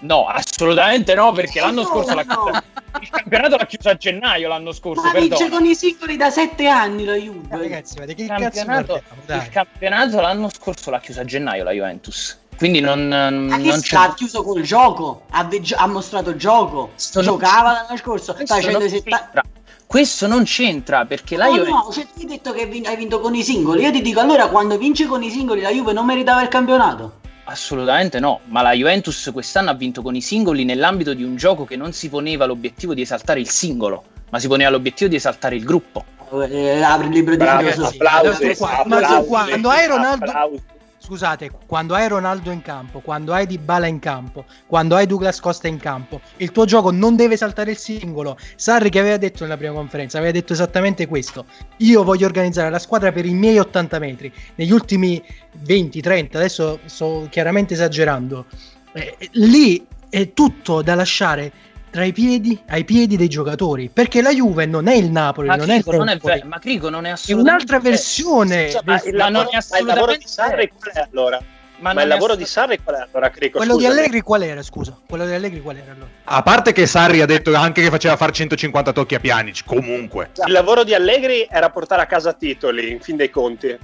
[0.01, 2.43] No, assolutamente no, perché l'anno no, scorso l'ha no.
[2.43, 2.63] chiusa-
[3.01, 5.01] il campionato l'ha chiuso a gennaio l'anno scorso.
[5.01, 5.57] Ma vince perdono.
[5.57, 7.47] con i singoli da sette anni la Juve.
[7.51, 9.21] Eh, Ragazzi, ma di che Il cazzo campionato, parliamo?
[9.25, 9.37] Dai.
[9.39, 12.37] il campionato l'anno scorso l'ha chiuso a gennaio la Juventus.
[12.57, 13.95] Quindi non, Ma non c'è.
[13.95, 15.23] ha chiuso col gioco?
[15.29, 16.91] Ha, ve- ha mostrato gioco.
[16.95, 19.17] Sto- Giocava l'anno scorso Questo facendo non 70.
[19.17, 19.41] c'entra.
[19.85, 21.85] Questo non c'entra perché la No, Juventus.
[21.85, 23.81] no, cioè, tu hai detto che hai vinto con i singoli.
[23.83, 27.18] Io ti dico allora quando vince con i singoli la Juve non meritava il campionato.
[27.49, 31.65] Assolutamente no, ma la Juventus quest'anno ha vinto con i singoli nell'ambito di un gioco
[31.65, 35.55] che non si poneva l'obiettivo di esaltare il singolo, ma si poneva l'obiettivo di esaltare
[35.55, 36.05] il gruppo.
[36.47, 38.11] Eh, apri il libro di Bravo, filosofia.
[38.11, 40.61] applausi, Qua- ma tu applausi, quando hai Ronaldo applausi.
[41.09, 45.67] Scusate quando hai Ronaldo in campo quando hai Dybala in campo quando hai Douglas Costa
[45.67, 48.37] in campo il tuo gioco non deve saltare il singolo.
[48.55, 51.45] Sarri che aveva detto nella prima conferenza aveva detto esattamente questo.
[51.77, 54.31] Io voglio organizzare la squadra per i miei 80 metri.
[54.55, 55.21] Negli ultimi
[55.65, 58.45] 20-30 adesso sto chiaramente esagerando.
[58.93, 61.51] Eh, lì è tutto da lasciare
[61.89, 65.55] tra i piedi ai piedi dei giocatori perché la Juve non è il Napoli Ma
[65.55, 68.69] non è il Crico non è vero, ma Crico non è è assolutamente un'altra versione
[68.69, 71.07] Scusa, ma il ma lavoro, non è ma il lavoro di assolutamente Sarri qual è
[71.11, 71.41] allora?
[71.81, 73.57] Ma, non il è lavoro di Sarri qual è allora, Crico?
[73.57, 73.99] quello di Scusami.
[73.99, 77.25] Allegri qual era scusa quello di Allegri qual era allora A parte che Sarri ha
[77.25, 80.31] detto anche che faceva fare 150 tocchi a Pjanic, comunque.
[80.45, 83.77] Il lavoro di Allegri era portare a casa titoli, in fin dei conti.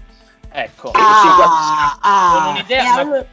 [0.51, 3.26] Ecco, Ah, ah, con un'idea, ma, allora-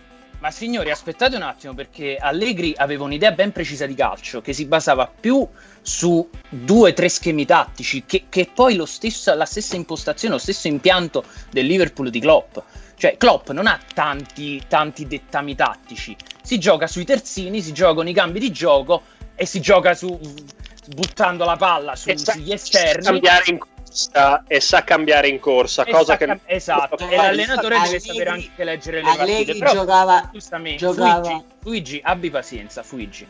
[0.42, 4.66] ma signori, aspettate un attimo perché Allegri aveva un'idea ben precisa di calcio che si
[4.66, 5.46] basava più
[5.80, 10.40] su due o tre schemi tattici che, che poi lo stesso, la stessa impostazione, lo
[10.40, 12.58] stesso impianto del Liverpool di Klopp.
[12.96, 18.08] Cioè, Klopp non ha tanti, tanti dettami tattici, si gioca sui terzini, si gioca con
[18.08, 19.02] i cambi di gioco
[19.36, 20.18] e si gioca su
[20.88, 23.04] buttando la palla su- sugli esterni.
[23.04, 23.58] cambiare in
[23.92, 27.86] corsa e sa cambiare in corsa, E cosa sa che cam- esatto, e l'allenatore deve
[27.86, 29.58] Allegri- sapere anche leggere le Allegri partite.
[29.58, 33.26] Però, giocava- giustamente, giocava- Fuigi, Fuigi, abbi pazienza, Fuigi.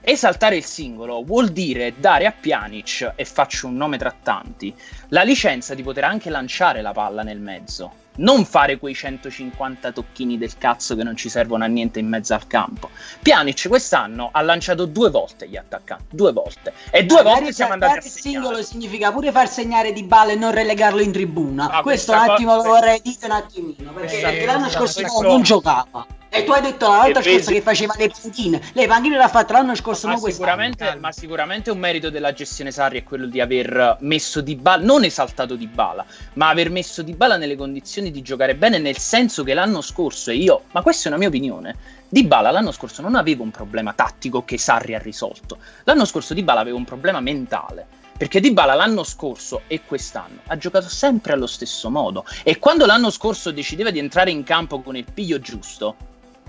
[0.00, 4.74] Esaltare il singolo vuol dire dare a Pjanic, e faccio un nome tra tanti,
[5.08, 8.06] la licenza di poter anche lanciare la palla nel mezzo.
[8.18, 12.34] Non fare quei 150 tocchini del cazzo che non ci servono a niente in mezzo
[12.34, 12.90] al campo.
[13.22, 16.72] Pjanic quest'anno ha lanciato due volte gli attaccanti, due volte.
[16.90, 18.20] E due Magari volte siamo andati a il segnare.
[18.44, 21.70] singolo significa pure far segnare di balle e non relegarlo in tribuna.
[21.70, 23.92] Ah, questo un cosa- attimo lo vorrei dire un attimino.
[23.92, 26.06] Perché, perché l'anno scorso non giocava.
[26.30, 28.60] E tu hai detto la volta E scorsa vedi- che faceva le panchine.
[28.72, 32.70] Le panchine l'ha fatte l'anno scorso, Ma non sicuramente, ma sicuramente un merito della gestione
[32.70, 36.04] Sarri è quello di aver messo Di Bala, non esaltato Di Bala,
[36.34, 40.30] ma aver messo Di Bala nelle condizioni di giocare bene, nel senso che l'anno scorso,
[40.30, 41.76] e io, ma questa è una mia opinione,
[42.08, 45.58] Di Bala l'anno scorso non aveva un problema tattico che Sarri ha risolto.
[45.84, 47.86] L'anno scorso Di Bala aveva un problema mentale.
[48.18, 52.24] Perché Di Bala l'anno scorso e quest'anno ha giocato sempre allo stesso modo.
[52.42, 55.94] E quando l'anno scorso decideva di entrare in campo con il piglio giusto,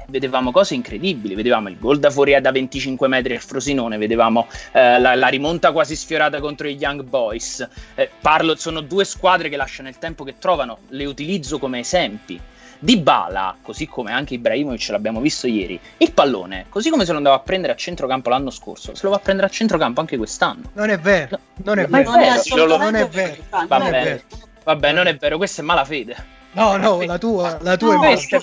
[0.10, 5.00] vedevamo cose incredibili, vedevamo il gol da fuori da 25 metri al Frosinone, vedevamo eh,
[5.00, 7.68] la, la rimonta quasi sfiorata contro i Young Boys.
[7.96, 12.40] Eh, parlo, sono due squadre che lasciano il tempo che trovano, le utilizzo come esempi.
[12.82, 17.18] Di Bala, così come anche Ibrahimovic l'abbiamo visto ieri, il pallone, così come se lo
[17.18, 20.16] andava a prendere a centrocampo l'anno scorso, se lo va a prendere a centrocampo anche
[20.16, 20.70] quest'anno.
[20.76, 22.10] non è vero non è vero
[22.78, 23.36] Non è vero,
[23.68, 24.04] Va bene.
[24.04, 24.22] vero.
[24.64, 26.16] Vabbè, non è vero, questa è malafede.
[26.52, 28.42] No no la tua la tua No, è Questa è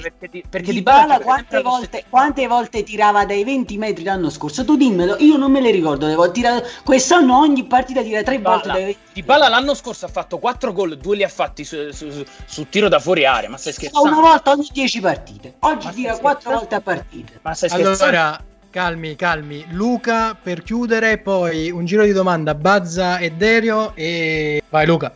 [0.00, 4.64] perché- di, perché Di Bala quante volte, quante volte tirava dai 20 metri l'anno scorso?
[4.64, 6.40] Tu dimmelo, io non me le ricordo le volte.
[6.40, 10.38] Tira- Quest'anno ogni partita tira tre volte dai 20 Di Bala l'anno scorso ha fatto
[10.38, 13.50] 4 gol, due li ha fatti su, su- su- su tiro da fuori area.
[13.50, 14.20] Ma stai Una scherzando?
[14.20, 15.54] volta ogni 10 partite.
[15.60, 16.58] Oggi Ma tira stai 4 scherzando?
[16.58, 17.32] volte a partita.
[17.42, 18.02] Ma stai scherzando?
[18.04, 24.62] allora calmi calmi Luca per chiudere poi un giro di domanda Bazza e Derio e
[24.70, 25.12] vai Luca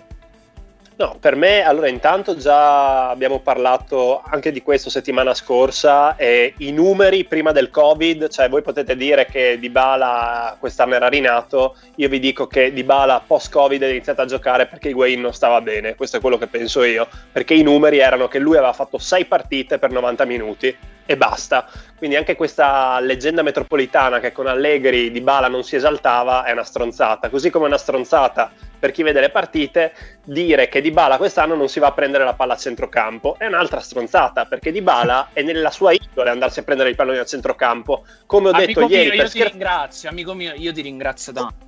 [0.99, 6.73] No, per me, allora intanto già abbiamo parlato anche di questo settimana scorsa e i
[6.73, 12.19] numeri prima del Covid, cioè voi potete dire che Dybala quest'anno era rinato, io vi
[12.19, 16.21] dico che Dybala post-Covid è iniziato a giocare perché Higuain non stava bene, questo è
[16.21, 19.91] quello che penso io, perché i numeri erano che lui aveva fatto 6 partite per
[19.91, 20.75] 90 minuti
[21.05, 21.69] e basta.
[21.97, 27.31] Quindi anche questa leggenda metropolitana che con Allegri Dybala non si esaltava è una stronzata,
[27.31, 31.69] così come è una stronzata per chi vede le partite dire che Dybala quest'anno non
[31.69, 35.71] si va a prendere la palla a centrocampo è un'altra stronzata perché Dybala è nella
[35.71, 39.11] sua idole andarsi a prendere i palloni a centrocampo come ho Amico detto ieri mio,
[39.11, 41.66] per io ti scher- ringrazio, amico mio, io ti ringrazio tanto.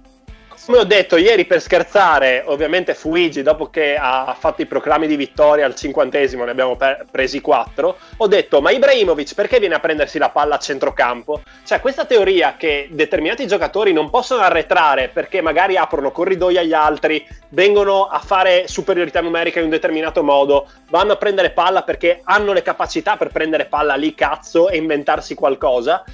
[0.66, 5.16] Come ho detto ieri per scherzare, ovviamente Fuigi dopo che ha fatto i proclami di
[5.16, 9.80] vittoria al cinquantesimo, ne abbiamo per- presi quattro, ho detto ma Ibrahimovic perché viene a
[9.80, 11.42] prendersi la palla a centrocampo?
[11.64, 17.26] Cioè questa teoria che determinati giocatori non possono arretrare perché magari aprono corridoi agli altri,
[17.50, 22.52] vengono a fare superiorità numerica in un determinato modo, vanno a prendere palla perché hanno
[22.52, 26.04] le capacità per prendere palla lì cazzo e inventarsi qualcosa,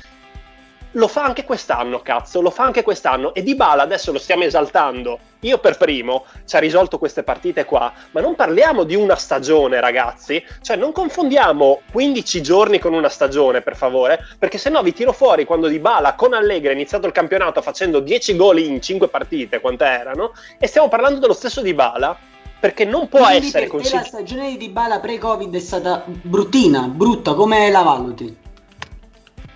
[0.95, 3.35] lo fa anche quest'anno, cazzo, lo fa anche quest'anno.
[3.35, 5.19] E Dybala adesso lo stiamo esaltando.
[5.41, 9.81] Io per primo ci ha risolto queste partite qua, ma non parliamo di una stagione,
[9.81, 10.43] ragazzi.
[10.63, 15.13] Cioè, non confondiamo 15 giorni con una stagione, per favore, perché se no vi tiro
[15.13, 19.61] fuori quando Dybala con Allegri ha iniziato il campionato facendo 10 gol in 5 partite,
[19.61, 22.17] quante erano, e stiamo parlando dello stesso Dybala,
[22.59, 26.89] perché non può Quindi essere per te la stagione di Dybala pre-Covid è stata bruttina,
[26.89, 28.44] brutta, come la valuti?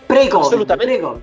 [0.08, 0.92] Pre-Covid, Assolutamente.
[0.94, 1.22] pre-Covid.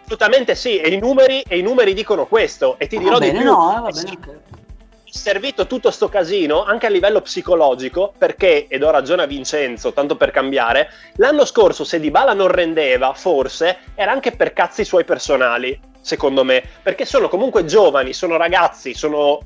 [0.00, 2.76] Assolutamente sì, e i numeri, e i numeri dicono questo.
[2.78, 3.46] E ti dirò va bene, di più.
[3.46, 4.26] no, eh, va bene, ok.
[4.28, 9.92] è servito tutto sto casino anche a livello psicologico perché, ed ho ragione a Vincenzo,
[9.92, 15.04] tanto per cambiare, l'anno scorso se Dybala non rendeva, forse, era anche per cazzi suoi
[15.04, 19.40] personali, secondo me, perché sono comunque giovani, sono ragazzi, sono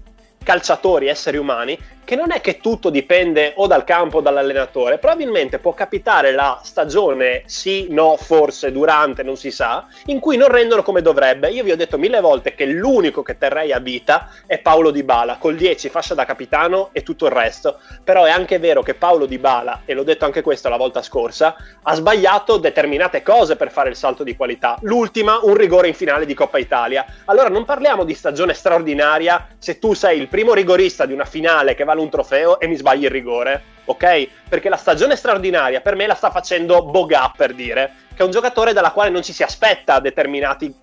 [0.44, 1.76] calciatori, esseri umani,
[2.12, 6.60] che non è che tutto dipende o dal campo o dall'allenatore, probabilmente può capitare la
[6.62, 11.48] stagione sì, no, forse, durante, non si sa, in cui non rendono come dovrebbe.
[11.48, 15.02] Io vi ho detto mille volte che l'unico che terrei a vita è Paolo Di
[15.02, 18.92] Bala, col 10 fascia da capitano e tutto il resto, però è anche vero che
[18.92, 23.56] Paolo Di Bala, e l'ho detto anche questo la volta scorsa, ha sbagliato determinate cose
[23.56, 24.76] per fare il salto di qualità.
[24.82, 27.06] L'ultima, un rigore in finale di Coppa Italia.
[27.24, 31.74] Allora non parliamo di stagione straordinaria se tu sei il primo rigorista di una finale
[31.74, 34.28] che vale un trofeo e mi sbagli il rigore, ok?
[34.48, 38.30] Perché la stagione straordinaria per me la sta facendo Boga, per dire, che è un
[38.30, 40.74] giocatore dalla quale non ci si aspetta determinati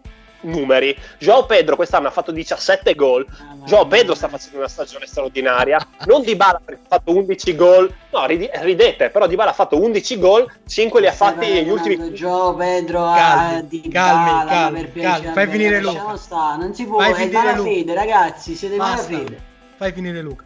[0.42, 0.98] numeri.
[1.18, 3.26] Joao Pedro quest'anno ha fatto 17 gol.
[3.66, 5.86] Joao Pedro sta facendo una stagione straordinaria.
[6.06, 7.94] Non Di Bala perché ha fatto 11 gol.
[8.12, 12.14] No, ridete, però Di Bala ha fatto 11 gol, 5 li ha fatti negli ultimi
[12.14, 16.56] Gio Pedro Calmi, a Di calmi, Bala, calmi, per calmi, fai finire Luca.
[16.56, 17.94] non si può, Fai è finire Luca.
[17.94, 19.12] ragazzi, siete Basta.
[19.12, 19.42] malafede.
[19.76, 20.44] Fai finire Luca.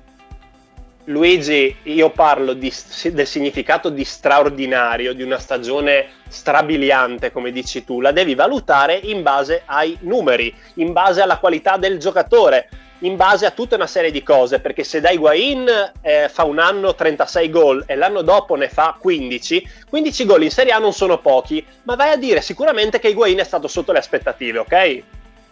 [1.06, 2.74] Luigi, io parlo di-
[3.12, 9.22] del significato di straordinario, di una stagione strabiliante, come dici tu, la devi valutare in
[9.22, 14.12] base ai numeri, in base alla qualità del giocatore, in base a tutta una serie
[14.12, 18.56] di cose, perché se da Higuain eh, fa un anno 36 gol e l'anno dopo
[18.56, 22.39] ne fa 15, 15 gol in Serie A non sono pochi, ma vai a dire
[22.39, 25.04] sicuramente che Higuain è stato sotto le aspettative, ok?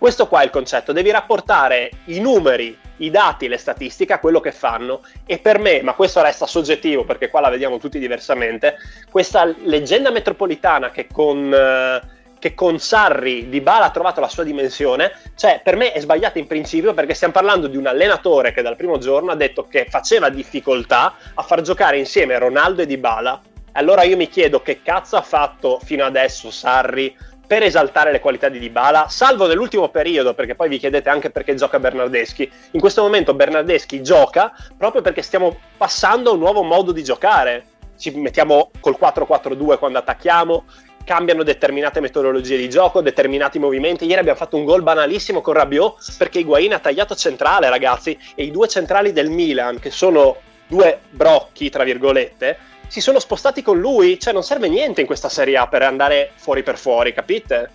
[0.02, 4.40] Questo qua è il concetto, devi rapportare i numeri, i dati, le statistiche a quello
[4.40, 8.78] che fanno e per me, ma questo resta soggettivo perché qua la vediamo tutti diversamente,
[9.12, 12.02] questa leggenda metropolitana che con, eh,
[12.40, 16.40] che con Sarri di Bala ha trovato la sua dimensione, cioè per me è sbagliata
[16.40, 19.86] in principio perché stiamo parlando di un allenatore che dal primo giorno ha detto che
[19.88, 23.40] faceva difficoltà a far giocare insieme Ronaldo e Di Bala.
[23.74, 27.16] Allora io mi chiedo che cazzo ha fatto fino adesso Sarri
[27.52, 31.54] per esaltare le qualità di Dybala, salvo nell'ultimo periodo, perché poi vi chiedete anche perché
[31.54, 32.50] gioca Bernardeschi.
[32.72, 37.66] In questo momento Bernardeschi gioca proprio perché stiamo passando a un nuovo modo di giocare.
[37.98, 40.64] Ci mettiamo col 4-4-2 quando attacchiamo,
[41.04, 44.06] cambiano determinate metodologie di gioco, determinati movimenti.
[44.06, 48.46] Ieri abbiamo fatto un gol banalissimo con Rabiot perché Higuain ha tagliato centrale, ragazzi, e
[48.46, 50.38] i due centrali del Milan, che sono
[50.68, 55.30] due brocchi, tra virgolette, si sono spostati con lui, cioè non serve niente in questa
[55.30, 57.70] Serie A per andare fuori per fuori, capite?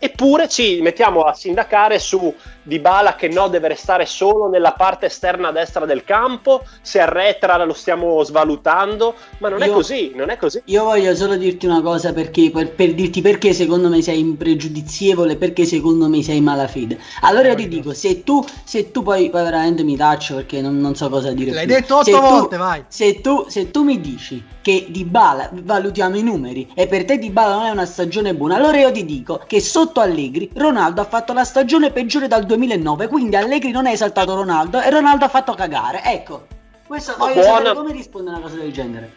[0.00, 5.50] Eppure ci mettiamo a sindacare su Dybala che no, deve restare solo nella parte esterna
[5.50, 10.36] destra del campo, se arretra lo stiamo svalutando, ma non è Io- così, non è
[10.36, 10.60] così.
[10.66, 15.34] Io voglio solo dirti una cosa perché, per, per dirti perché secondo me sei impregiudizievole,
[15.36, 16.96] perché secondo me sei malafede.
[17.22, 20.78] Allora io ti dico, se tu, se tu poi, poi veramente mi taccio perché non,
[20.78, 21.74] non so cosa dire L'hai più.
[21.74, 22.84] detto otto Se tu- volte, vai.
[22.86, 27.16] Se tu, se tu mi dici che Di Bala, valutiamo i numeri, e per te
[27.16, 31.00] Di Bala non è una stagione buona, allora io ti dico che sotto Allegri Ronaldo
[31.00, 35.24] ha fatto la stagione peggiore dal 2009, quindi Allegri non ha esaltato Ronaldo e Ronaldo
[35.24, 36.02] ha fatto cagare.
[36.04, 36.46] Ecco,
[36.86, 39.12] questo Ma voglio buona- sapere come risponde a una cosa del genere.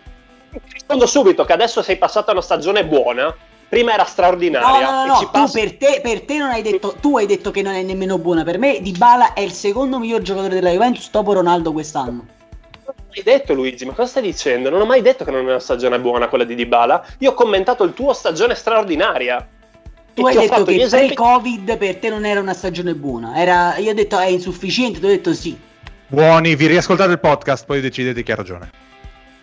[0.72, 3.36] Rispondo subito che adesso sei passato a una stagione buona,
[3.68, 6.52] prima era No, straordinaria no, no, e no, ci tu per te, per te non
[6.52, 8.44] hai detto, tu hai detto che non è nemmeno buona.
[8.46, 12.26] Per me Dybala è il secondo miglior giocatore della Juventus dopo Ronaldo quest'anno.
[12.98, 14.70] Non hai detto Luigi, ma cosa stai dicendo?
[14.70, 17.06] Non ho mai detto che non è una stagione buona quella di Dybala.
[17.20, 19.48] Io ho commentato il tuo stagione straordinaria.
[20.14, 23.36] Tu hai detto che esempi- pre-Covid per te non era una stagione buona.
[23.36, 25.58] Era, io ho detto è insufficiente, tu hai detto sì.
[26.08, 28.70] Buoni, vi riascoltate il podcast, poi decidete chi ha ragione.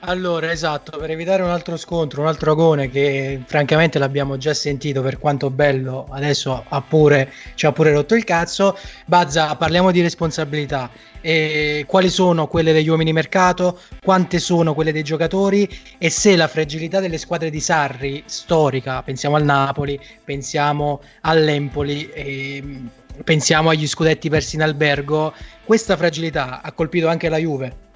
[0.03, 5.03] Allora, esatto, per evitare un altro scontro, un altro agone che francamente l'abbiamo già sentito
[5.03, 8.79] per quanto bello, adesso ha pure, ci ha pure rotto il cazzo.
[9.07, 10.89] Bazza, parliamo di responsabilità.
[11.21, 13.81] E quali sono quelle degli uomini mercato?
[14.01, 15.69] Quante sono quelle dei giocatori?
[15.99, 22.89] E se la fragilità delle squadre di Sarri, storica, pensiamo al Napoli, pensiamo all'Empoli, ehm,
[23.25, 25.35] pensiamo agli scudetti persi in albergo,
[25.65, 27.87] questa fragilità ha colpito anche la Juve.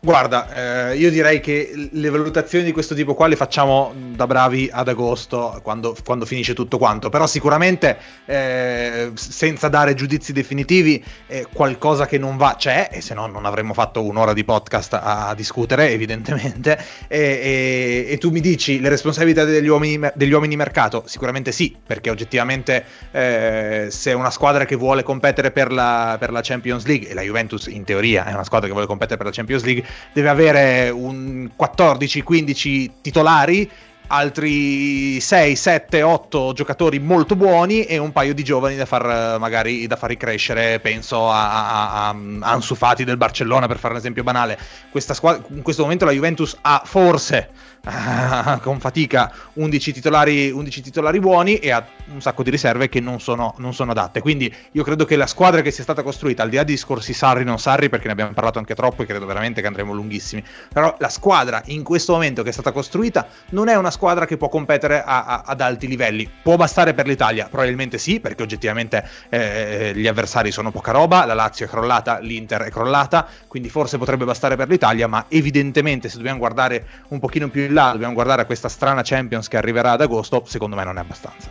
[0.00, 4.68] Guarda, eh, io direi che le valutazioni di questo tipo qua le facciamo da bravi
[4.72, 7.08] ad agosto, quando, quando finisce tutto quanto.
[7.08, 13.12] Però sicuramente, eh, senza dare giudizi definitivi, eh, qualcosa che non va c'è, e se
[13.14, 16.78] no non avremmo fatto un'ora di podcast a, a discutere, evidentemente.
[17.08, 21.04] E, e- e tu mi dici le responsabilità degli uomini, degli uomini mercato?
[21.06, 26.40] Sicuramente sì, perché oggettivamente eh, se una squadra che vuole competere per la, per la
[26.42, 29.32] Champions League, e la Juventus in teoria è una squadra che vuole competere per la
[29.32, 33.70] Champions League, deve avere un 14-15 titolari
[34.08, 39.86] altri 6, 7, 8 giocatori molto buoni e un paio di giovani da far magari
[39.86, 40.80] da far ricrescere.
[40.80, 44.58] Penso a, a, a Ansu Fati del Barcellona per fare un esempio banale.
[44.96, 47.50] Squadra, in questo momento la Juventus ha forse
[48.62, 53.20] con fatica 11 titolari, 11 titolari, buoni e ha un sacco di riserve che non
[53.20, 54.20] sono, non sono, adatte.
[54.20, 57.12] Quindi io credo che la squadra che sia stata costruita, al di là di discorsi
[57.12, 60.44] Sarri non Sarri, perché ne abbiamo parlato anche troppo e credo veramente che andremo lunghissimi,
[60.72, 64.36] però la squadra in questo momento che è stata costruita non è una squadra che
[64.36, 66.30] può competere a, a, ad alti livelli.
[66.42, 67.48] Può bastare per l'Italia?
[67.48, 72.62] Probabilmente sì, perché oggettivamente eh, gli avversari sono poca roba, la Lazio è crollata, l'Inter
[72.62, 77.48] è crollata, quindi forse potrebbe bastare per l'Italia, ma evidentemente se dobbiamo guardare un pochino
[77.48, 80.84] più in là, dobbiamo guardare a questa strana Champions che arriverà ad agosto, secondo me
[80.84, 81.50] non è abbastanza.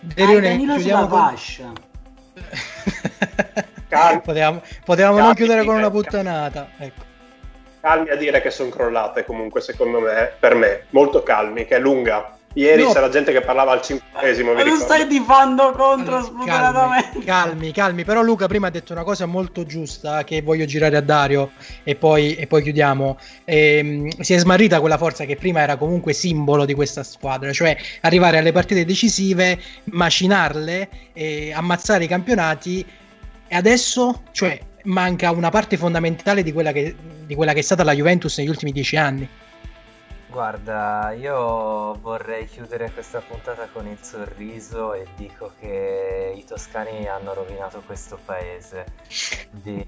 [0.00, 1.18] Derione, Danilo con...
[1.18, 1.72] fascia.
[4.22, 6.68] potevamo, potevamo non chiudere con una puttanata.
[6.78, 7.10] Ecco.
[7.80, 11.80] Calmi a dire che sono crollate comunque, secondo me, per me, molto calmi, che è
[11.80, 12.36] lunga.
[12.54, 12.92] Ieri no.
[12.92, 14.52] c'era gente che parlava al cinquantesimo.
[14.52, 17.24] Ma non stai tifando contro spudoratamente.
[17.24, 18.04] Calmi, calmi, calmi.
[18.04, 21.94] Però Luca prima ha detto una cosa molto giusta che voglio girare a Dario e
[21.94, 23.18] poi, e poi chiudiamo.
[23.44, 27.52] E, ehm, si è smarrita quella forza che prima era comunque simbolo di questa squadra,
[27.52, 32.84] cioè arrivare alle partite decisive, macinarle, e ammazzare i campionati
[33.52, 36.94] e adesso, cioè, manca una parte fondamentale di quella che,
[37.26, 39.28] di quella che è stata la Juventus negli ultimi dieci anni.
[40.32, 47.34] Guarda, io vorrei chiudere questa puntata con il sorriso e dico che i toscani hanno
[47.34, 48.86] rovinato questo paese.
[49.50, 49.86] Di...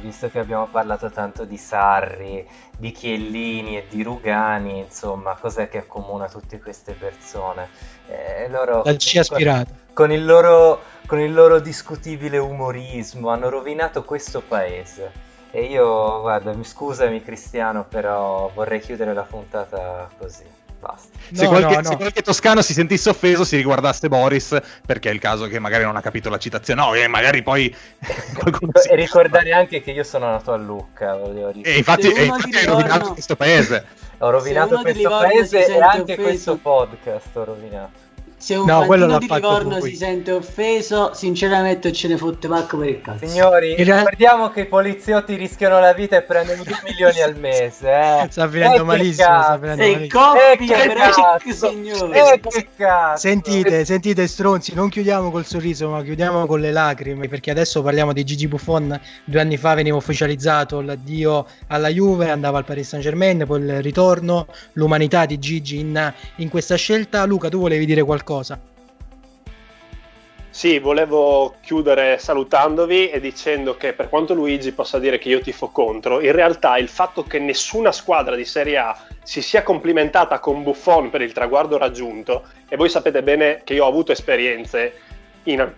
[0.00, 2.44] Visto che abbiamo parlato tanto di Sarri,
[2.76, 7.68] di Chiellini e di Rugani, insomma, cos'è che accomuna tutte queste persone?
[8.08, 9.72] Eh, loro, La C aspirata.
[9.92, 15.30] Con il, loro, con il loro discutibile umorismo hanno rovinato questo paese.
[15.54, 20.44] E io, guarda, mi scusami Cristiano, però vorrei chiudere la puntata così.
[20.80, 21.16] Basta.
[21.30, 21.88] Se, no, qualche, no, no.
[21.90, 25.84] se, qualche, toscano si sentisse offeso, si riguardasse Boris, perché è il caso che magari
[25.84, 26.80] non ha capito la citazione.
[26.80, 27.72] No, e magari poi
[28.34, 28.88] qualcuno si...
[28.88, 31.20] E ricordare anche che io sono nato a Lucca.
[31.62, 33.84] E infatti, e infatti hai rovinato questo paese.
[34.18, 36.22] Ho rovinato questo paese e anche offeso.
[36.22, 38.10] questo podcast ho rovinato.
[38.42, 42.88] Se un no, quello di Livorno si sente offeso, sinceramente ce ne fotte Marco per
[42.88, 43.24] il cazzo.
[43.24, 47.88] Signori, ricordiamo che i poliziotti rischiano la vita e prendono 2 milioni al mese.
[47.88, 48.26] Eh.
[48.28, 49.42] Sta finendo malissimo.
[49.42, 52.18] Sta finendo e coppia, eh, che signori.
[52.18, 53.20] Eh, che cazzo.
[53.20, 58.12] Sentite, sentite stronzi, non chiudiamo col sorriso, ma chiudiamo con le lacrime, perché adesso parliamo
[58.12, 59.00] di Gigi Buffon.
[59.22, 63.82] Due anni fa veniva ufficializzato l'addio alla Juve, andava al Paris Saint Germain, poi il
[63.82, 67.24] ritorno, l'umanità di Gigi in, in questa scelta.
[67.24, 68.30] Luca, tu volevi dire qualcosa?
[68.32, 68.58] Qualcosa.
[70.48, 75.68] Sì, volevo chiudere salutandovi e dicendo che per quanto Luigi possa dire che io tifo
[75.68, 80.62] contro, in realtà il fatto che nessuna squadra di Serie A si sia complimentata con
[80.62, 84.92] Buffon per il traguardo raggiunto, e voi sapete bene che io ho avuto esperienze
[85.44, 85.72] in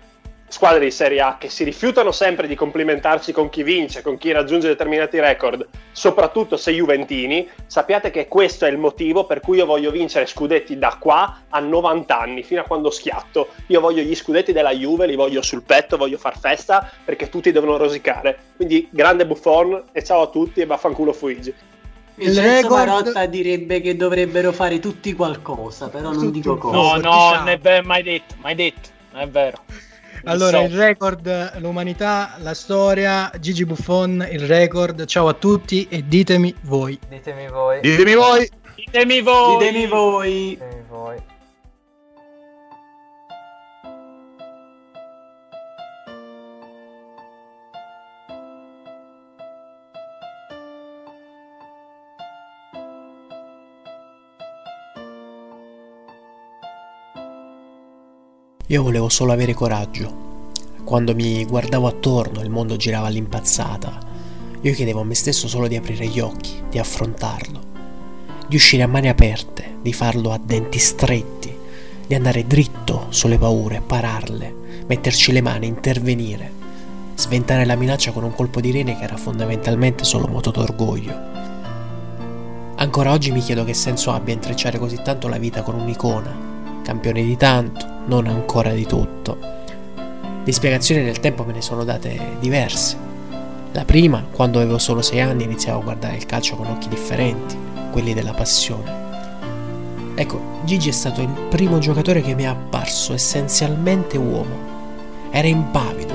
[0.49, 4.31] squadre di Serie A che si rifiutano sempre di complimentarci con chi vince, con chi
[4.33, 9.67] raggiunge determinati record, soprattutto se Juventini, sappiate che questo è il motivo per cui io
[9.67, 13.49] voglio vincere scudetti da qua a 90 anni, fino a quando schiatto.
[13.69, 17.51] Io voglio gli scudetti della Juve, li voglio sul petto, voglio far festa perché tutti
[17.51, 18.39] devono rosicare.
[18.57, 21.55] Quindi grande Buffon e ciao a tutti e vaffanculo Fuigi.
[22.17, 22.87] Vincenzo record...
[22.87, 26.77] Marotta direbbe che dovrebbero fare tutti qualcosa, però non dico cosa.
[26.77, 29.63] No, no, non è mai detto, mai detto, non è vero.
[30.25, 30.65] Allora, so.
[30.65, 35.05] il record, l'umanità, la storia, Gigi Buffon, il record.
[35.05, 36.99] Ciao a tutti e ditemi voi.
[37.09, 37.81] Ditemi voi.
[37.81, 38.51] Ditemi voi.
[38.75, 39.59] Ditemi voi.
[39.59, 40.49] Ditemi voi.
[40.49, 41.23] Ditemi voi.
[58.69, 60.23] Io volevo solo avere coraggio.
[60.85, 63.99] Quando mi guardavo attorno il mondo girava all'impazzata,
[64.63, 67.61] io chiedevo a me stesso solo di aprire gli occhi, di affrontarlo,
[68.49, 71.55] di uscire a mani aperte, di farlo a denti stretti,
[72.07, 74.55] di andare dritto sulle paure, pararle,
[74.87, 76.51] metterci le mani, intervenire,
[77.17, 81.15] sventare la minaccia con un colpo di rene che era fondamentalmente solo moto d'orgoglio.
[82.77, 87.23] Ancora oggi mi chiedo che senso abbia intrecciare così tanto la vita con un'icona, campione
[87.23, 89.39] di tanto, non ancora di tutto.
[90.43, 92.97] Di spiegazioni nel tempo me ne sono date diverse.
[93.73, 97.57] La prima, quando avevo solo 6 anni, iniziavo a guardare il calcio con occhi differenti,
[97.91, 99.03] quelli della passione.
[100.15, 104.73] Ecco, Gigi è stato il primo giocatore che mi è apparso essenzialmente uomo.
[105.31, 106.15] Era impavido,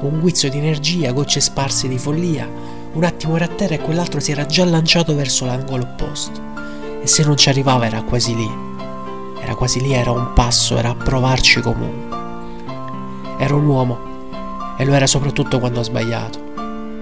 [0.00, 2.48] un guizzo di energia, gocce sparse di follia,
[2.92, 6.48] un attimo era a terra e quell'altro si era già lanciato verso l'angolo opposto
[7.08, 8.67] se non ci arrivava era quasi lì.
[9.48, 12.18] Era quasi lì, era un passo, era a provarci comunque.
[13.38, 13.98] Era un uomo
[14.76, 16.38] e lo era soprattutto quando ha sbagliato.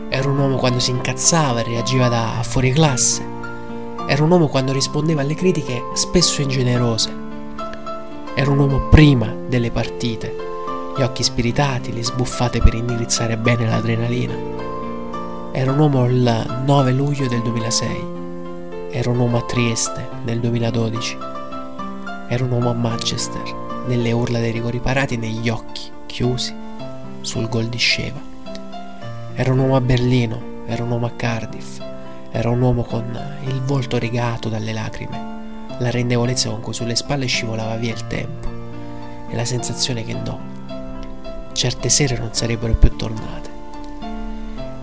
[0.09, 3.27] Era un uomo quando si incazzava e reagiva da fuori classe.
[4.07, 7.13] Era un uomo quando rispondeva alle critiche spesso ingenerose.
[8.37, 10.33] Era un uomo prima delle partite,
[10.97, 14.35] gli occhi spiritati, le sbuffate per indirizzare bene l'adrenalina.
[15.51, 18.05] Era un uomo il 9 luglio del 2006.
[18.93, 21.35] Era un uomo a Trieste nel 2012.
[22.29, 23.43] Era un uomo a Manchester,
[23.87, 26.53] nelle urla dei rigori parati negli occhi chiusi
[27.21, 28.21] sul gol di Sceva.
[29.35, 31.81] Era un uomo a Berlino, era un uomo a Cardiff,
[32.33, 33.05] era un uomo con
[33.45, 38.49] il volto rigato dalle lacrime, la rendevolezza con cui sulle spalle scivolava via il tempo
[39.29, 40.41] e la sensazione che no,
[41.53, 43.51] certe sere non sarebbero più tornate.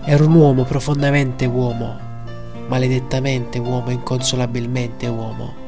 [0.04, 1.98] Era un uomo profondamente uomo,
[2.68, 5.63] maledettamente uomo, inconsolabilmente uomo,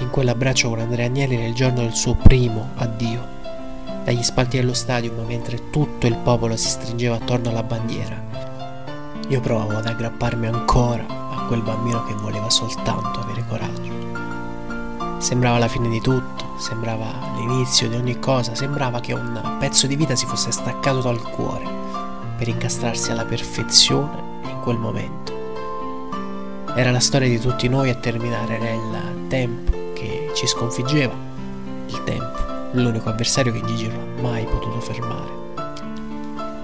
[0.00, 3.38] in quell'abbraccio con Andrea Agnelli nel giorno del suo primo addio
[4.04, 8.20] dagli spalti dello stadio mentre tutto il popolo si stringeva attorno alla bandiera.
[9.28, 15.18] Io provavo ad aggrapparmi ancora a quel bambino che voleva soltanto avere coraggio.
[15.18, 19.96] Sembrava la fine di tutto, sembrava l'inizio di ogni cosa, sembrava che un pezzo di
[19.96, 21.68] vita si fosse staccato dal cuore
[22.36, 25.38] per incastrarsi alla perfezione in quel momento.
[26.74, 29.69] Era la storia di tutti noi a terminare, il tempo
[30.34, 31.14] ci sconfiggeva,
[31.86, 35.38] il tempo l'unico avversario che Gigi non ha mai potuto fermare.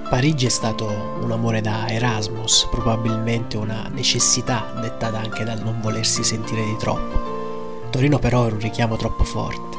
[0.08, 6.22] Parigi è stato un amore da Erasmus, probabilmente una necessità dettata anche dal non volersi
[6.22, 7.88] sentire di troppo.
[7.90, 9.76] Torino però era un richiamo troppo forte.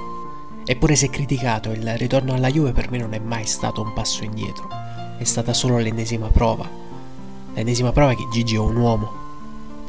[0.65, 4.25] Eppure se criticato, il ritorno alla Juve per me non è mai stato un passo
[4.25, 4.67] indietro,
[5.17, 6.69] è stata solo l'ennesima prova.
[7.53, 9.25] L'ennesima prova che Gigi è un uomo,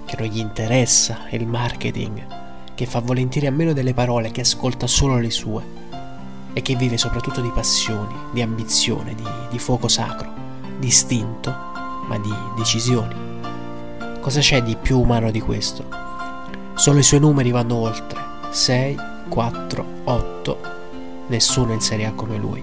[0.05, 2.48] che non gli interessa il marketing,
[2.79, 5.65] che fa volentieri a meno delle parole, che ascolta solo le sue
[6.53, 10.31] e che vive soprattutto di passioni, di ambizione, di, di fuoco sacro,
[10.79, 11.53] di istinto,
[12.07, 13.17] ma di decisioni.
[14.21, 15.87] Cosa c'è di più umano di questo?
[16.75, 18.21] Solo i suoi numeri vanno oltre.
[18.49, 18.97] 6,
[19.29, 20.59] 4, 8.
[21.27, 22.63] Nessuno in Serie A come lui.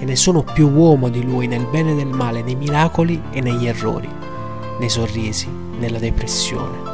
[0.00, 3.68] E nessuno più uomo di lui nel bene e nel male, nei miracoli e negli
[3.68, 4.10] errori,
[4.80, 5.48] nei sorrisi,
[5.78, 6.93] nella depressione.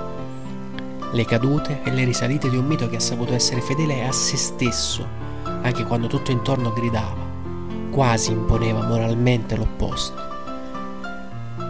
[1.13, 4.37] Le cadute e le risalite di un mito che ha saputo essere fedele a se
[4.37, 5.31] stesso
[5.63, 7.23] anche quando tutto intorno gridava,
[7.91, 10.29] quasi imponeva moralmente l'opposto.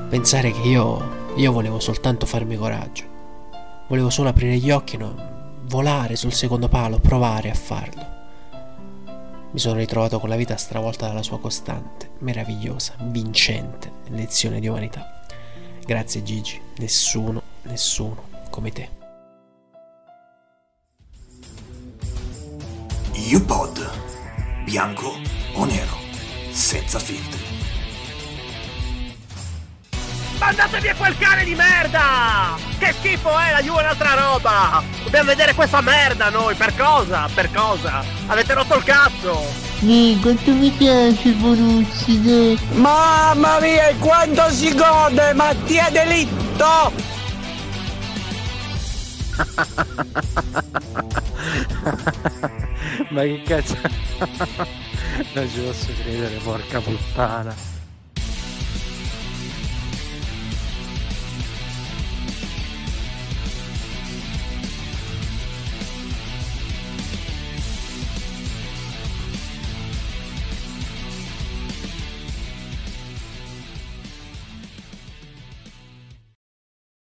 [0.09, 3.05] Pensare che io, io volevo soltanto farmi coraggio,
[3.89, 5.15] volevo solo aprire gli occhi, no,
[5.63, 8.19] volare sul secondo palo, provare a farlo.
[9.53, 15.23] Mi sono ritrovato con la vita stravolta dalla sua costante, meravigliosa, vincente lezione di umanità.
[15.85, 19.00] Grazie Gigi, nessuno, nessuno come te.
[23.29, 23.91] UPod.
[24.65, 25.21] Bianco
[25.53, 25.99] o nero.
[26.51, 27.39] Senza filtri.
[30.39, 32.57] Mandate via quel cane di merda!
[32.79, 34.83] Che schifo è, la Juve è un'altra roba!
[35.05, 37.29] Dobbiamo vedere questa merda noi, per cosa?
[37.33, 38.03] Per cosa?
[38.27, 39.45] Avete rotto il cazzo!
[39.87, 42.59] Eh, quanto mi piace Bonucci, eh.
[42.73, 45.35] Mamma mia, quanto si gode!
[45.35, 46.93] Mattia Delitto!
[53.09, 53.77] Ma che cazzo?
[55.35, 57.70] non ci posso credere, porca puttana.